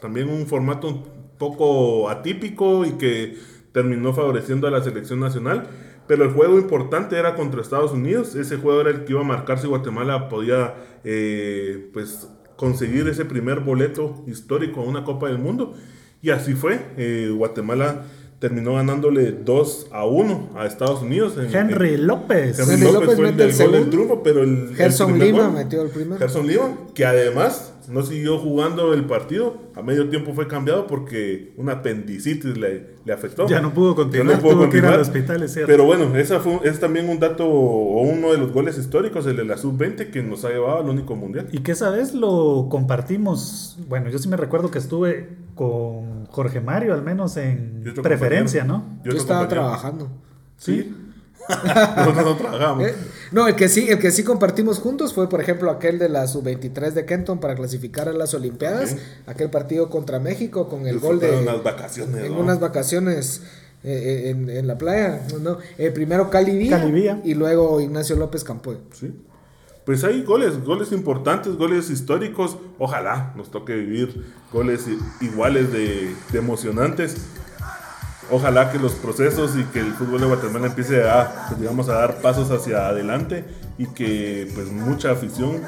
también 0.00 0.30
un 0.30 0.46
formato 0.46 0.88
un 0.88 1.04
poco 1.36 2.08
atípico 2.08 2.86
y 2.86 2.92
que 2.92 3.36
terminó 3.72 4.14
favoreciendo 4.14 4.66
a 4.66 4.70
la 4.70 4.82
selección 4.82 5.20
nacional. 5.20 5.68
Pero 6.06 6.24
el 6.24 6.30
juego 6.32 6.58
importante 6.58 7.16
era 7.18 7.34
contra 7.34 7.60
Estados 7.60 7.92
Unidos. 7.92 8.34
Ese 8.34 8.56
juego 8.58 8.80
era 8.80 8.90
el 8.90 9.04
que 9.04 9.12
iba 9.12 9.20
a 9.22 9.24
marcar 9.24 9.58
si 9.58 9.66
Guatemala 9.66 10.28
podía 10.28 10.74
eh, 11.04 11.90
pues, 11.92 12.28
conseguir 12.56 13.08
ese 13.08 13.24
primer 13.24 13.60
boleto 13.60 14.22
histórico 14.26 14.80
a 14.80 14.84
una 14.84 15.04
Copa 15.04 15.28
del 15.28 15.38
Mundo. 15.38 15.74
Y 16.22 16.30
así 16.30 16.54
fue. 16.54 16.80
Eh, 16.96 17.30
Guatemala 17.36 18.04
terminó 18.38 18.74
ganándole 18.74 19.32
2 19.32 19.88
a 19.92 20.04
1 20.04 20.50
a 20.56 20.66
Estados 20.66 21.02
Unidos. 21.02 21.36
en- 21.38 21.54
Henry 21.54 21.94
en- 21.94 22.06
López. 22.06 22.58
Henry 22.58 22.74
Henry 22.74 22.84
López, 22.86 23.00
López 23.00 23.16
fue 23.16 23.26
el 23.28 23.32
mete 23.32 23.42
del 23.42 23.50
el 23.50 23.56
gol 23.56 23.72
del 23.72 23.72
segundo. 23.82 23.90
triunfo, 23.90 24.22
pero 24.22 24.42
el, 24.42 24.74
Gerson 24.76 25.18
Lima 25.18 25.42
gol- 25.44 25.52
metió 25.54 25.82
el 25.82 25.88
primero. 25.90 26.18
Gerson 26.18 26.46
Lima, 26.46 26.76
que 26.94 27.04
además 27.06 27.72
no 27.88 28.02
siguió 28.02 28.38
jugando 28.38 28.92
el 28.94 29.04
partido, 29.04 29.56
a 29.74 29.82
medio 29.82 30.08
tiempo 30.08 30.32
fue 30.34 30.48
cambiado 30.48 30.86
porque 30.86 31.52
una 31.56 31.72
apendicitis 31.74 32.56
le, 32.56 32.94
le 33.04 33.12
afectó. 33.12 33.46
Ya 33.48 33.60
no 33.60 33.72
pudo 33.72 33.94
continuar, 33.94 34.28
Ya 34.28 34.36
no 34.36 34.42
pudo 34.42 34.52
tuvo 34.52 34.70
que 34.70 34.78
ir 34.78 34.84
al 34.84 34.92
continuar. 34.94 35.00
hospital, 35.00 35.42
es 35.42 35.52
cierto. 35.52 35.70
Pero 35.70 35.84
bueno, 35.84 36.16
esa 36.16 36.40
fue, 36.40 36.60
es 36.64 36.80
también 36.80 37.08
un 37.08 37.18
dato 37.18 37.46
o 37.46 38.02
uno 38.02 38.32
de 38.32 38.38
los 38.38 38.52
goles 38.52 38.76
históricos, 38.78 39.26
el 39.26 39.36
de 39.36 39.44
la 39.44 39.56
sub-20 39.56 40.10
que 40.10 40.22
nos 40.22 40.44
ha 40.44 40.48
llevado 40.50 40.78
al 40.78 40.88
único 40.88 41.14
mundial. 41.16 41.48
Y 41.52 41.58
que 41.58 41.72
esa 41.72 41.90
vez 41.90 42.14
lo 42.14 42.68
compartimos, 42.70 43.78
bueno, 43.88 44.08
yo 44.10 44.18
sí 44.18 44.28
me 44.28 44.36
recuerdo 44.36 44.70
que 44.70 44.78
estuve 44.78 45.28
con 45.54 46.26
Jorge 46.26 46.60
Mario, 46.60 46.94
al 46.94 47.02
menos 47.02 47.36
en 47.36 47.82
preferencia, 48.02 48.62
compañero. 48.66 48.96
¿no? 49.04 49.10
Yo 49.10 49.16
estaba 49.16 49.40
compañero. 49.40 49.48
trabajando. 49.48 50.08
Sí. 50.56 50.94
Nosotros 51.96 52.24
no 52.24 52.36
trabajamos. 52.36 52.86
Eh, 52.86 52.94
No, 53.32 53.46
el 53.48 53.54
que 53.56 53.68
sí, 53.68 53.88
el 53.88 53.98
que 53.98 54.10
sí 54.10 54.22
compartimos 54.24 54.78
juntos 54.78 55.12
fue, 55.14 55.28
por 55.28 55.40
ejemplo, 55.40 55.70
aquel 55.70 55.98
de 55.98 56.08
la 56.08 56.26
sub-23 56.26 56.92
de 56.92 57.04
Kenton 57.06 57.38
para 57.40 57.54
clasificar 57.54 58.08
a 58.08 58.12
las 58.12 58.34
Olimpiadas, 58.34 58.96
aquel 59.26 59.50
partido 59.50 59.90
contra 59.90 60.18
México 60.18 60.68
con 60.68 60.86
el 60.86 60.98
gol 60.98 61.18
de 61.20 61.30
unas 61.38 61.62
vacaciones. 61.62 62.24
en 62.24 62.32
¿no? 62.32 62.40
unas 62.40 62.60
vacaciones 62.60 63.42
eh, 63.84 64.24
eh, 64.26 64.30
en, 64.30 64.48
en 64.50 64.66
la 64.66 64.78
playa, 64.78 65.22
¿no? 65.42 65.58
Eh, 65.78 65.90
primero 65.90 66.30
Cali 66.30 66.56
Villa, 66.56 66.78
Cali 66.78 66.92
Villa. 66.92 67.20
y 67.24 67.34
luego 67.34 67.80
Ignacio 67.80 68.16
López 68.16 68.42
Campoy. 68.42 68.78
Sí. 68.92 69.12
Pues 69.84 70.02
hay 70.02 70.24
goles, 70.24 70.64
goles 70.64 70.90
importantes, 70.90 71.54
goles 71.54 71.90
históricos. 71.90 72.56
Ojalá 72.78 73.32
nos 73.36 73.52
toque 73.52 73.72
vivir 73.74 74.24
goles 74.52 74.86
iguales 75.20 75.72
de, 75.72 76.12
de 76.32 76.38
emocionantes. 76.38 77.14
Ojalá 78.30 78.70
que 78.72 78.78
los 78.78 78.92
procesos 78.92 79.56
y 79.56 79.62
que 79.64 79.80
el 79.80 79.92
fútbol 79.94 80.20
de 80.20 80.26
Guatemala 80.26 80.66
empiece 80.66 81.08
a, 81.08 81.46
pues, 81.48 81.60
digamos, 81.60 81.88
a 81.88 81.94
dar 81.94 82.16
pasos 82.20 82.50
hacia 82.50 82.88
adelante 82.88 83.44
y 83.78 83.86
que 83.86 84.50
pues 84.54 84.70
mucha 84.72 85.12
afición 85.12 85.60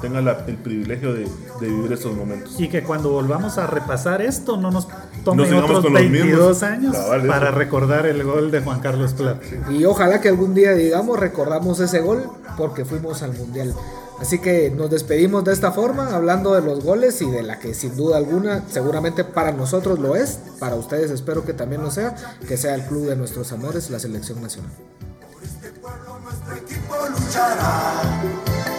tenga 0.00 0.22
la- 0.22 0.44
el 0.46 0.56
privilegio 0.56 1.12
de, 1.12 1.24
de 1.60 1.66
vivir 1.66 1.92
estos 1.92 2.16
momentos. 2.16 2.58
Y 2.58 2.68
que 2.68 2.82
cuando 2.82 3.10
volvamos 3.10 3.58
a 3.58 3.66
repasar 3.66 4.22
esto 4.22 4.56
no 4.56 4.70
nos 4.70 4.88
tomen 5.24 5.52
otros 5.54 5.82
con 5.82 5.92
los 5.92 6.00
22 6.02 6.30
mismos. 6.38 6.62
años 6.62 6.96
eso. 6.96 7.26
para 7.28 7.50
recordar 7.50 8.06
el 8.06 8.24
gol 8.24 8.50
de 8.50 8.60
Juan 8.62 8.80
Carlos 8.80 9.12
Plata. 9.12 9.40
Y 9.70 9.84
ojalá 9.84 10.22
que 10.22 10.30
algún 10.30 10.54
día, 10.54 10.72
digamos, 10.72 11.20
recordamos 11.20 11.80
ese 11.80 12.00
gol 12.00 12.22
porque 12.56 12.86
fuimos 12.86 13.22
al 13.22 13.34
Mundial. 13.36 13.74
Así 14.20 14.38
que 14.38 14.70
nos 14.70 14.90
despedimos 14.90 15.44
de 15.44 15.52
esta 15.52 15.72
forma, 15.72 16.14
hablando 16.14 16.54
de 16.54 16.60
los 16.60 16.84
goles 16.84 17.22
y 17.22 17.30
de 17.30 17.42
la 17.42 17.58
que 17.58 17.72
sin 17.72 17.96
duda 17.96 18.18
alguna, 18.18 18.64
seguramente 18.70 19.24
para 19.24 19.50
nosotros 19.50 19.98
lo 19.98 20.14
es, 20.14 20.38
para 20.58 20.76
ustedes 20.76 21.10
espero 21.10 21.44
que 21.44 21.54
también 21.54 21.82
lo 21.82 21.90
sea, 21.90 22.14
que 22.46 22.58
sea 22.58 22.74
el 22.74 22.82
club 22.82 23.06
de 23.06 23.16
nuestros 23.16 23.50
amores, 23.52 23.88
la 23.88 23.98
selección 23.98 24.42
nacional. 24.42 24.72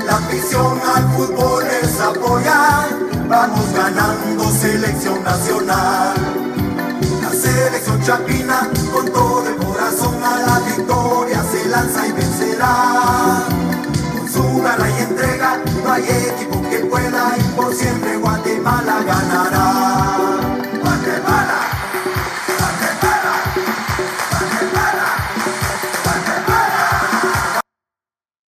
La 0.06 0.18
afición 0.18 0.80
al 0.96 1.10
fútbol 1.14 1.64
es 1.82 2.00
apoyar. 2.00 2.90
Vamos 3.28 3.74
ganando 3.74 4.52
selección 4.52 5.24
nacional. 5.24 6.16
La 7.22 7.30
selección 7.32 8.02
chapina 8.04 8.70
con 8.94 9.06
todo 9.12 9.48
el 9.48 9.56
corazón 9.56 10.24
a 10.24 10.40
la 10.40 10.60
victoria 10.60 11.44
se 11.52 11.70
lanza 11.70 12.08
y 12.08 12.12
vencerá. 12.12 13.71
Sudala 14.32 14.90
y 14.90 15.02
entrega, 15.02 15.62
no 15.84 15.92
hay 15.92 16.04
equipo 16.04 16.62
que 16.70 16.78
pueda 16.86 17.38
ir 17.38 17.46
por 17.54 17.74
siempre 17.74 18.16
Guatemala 18.16 19.04
ganará. 19.04 19.61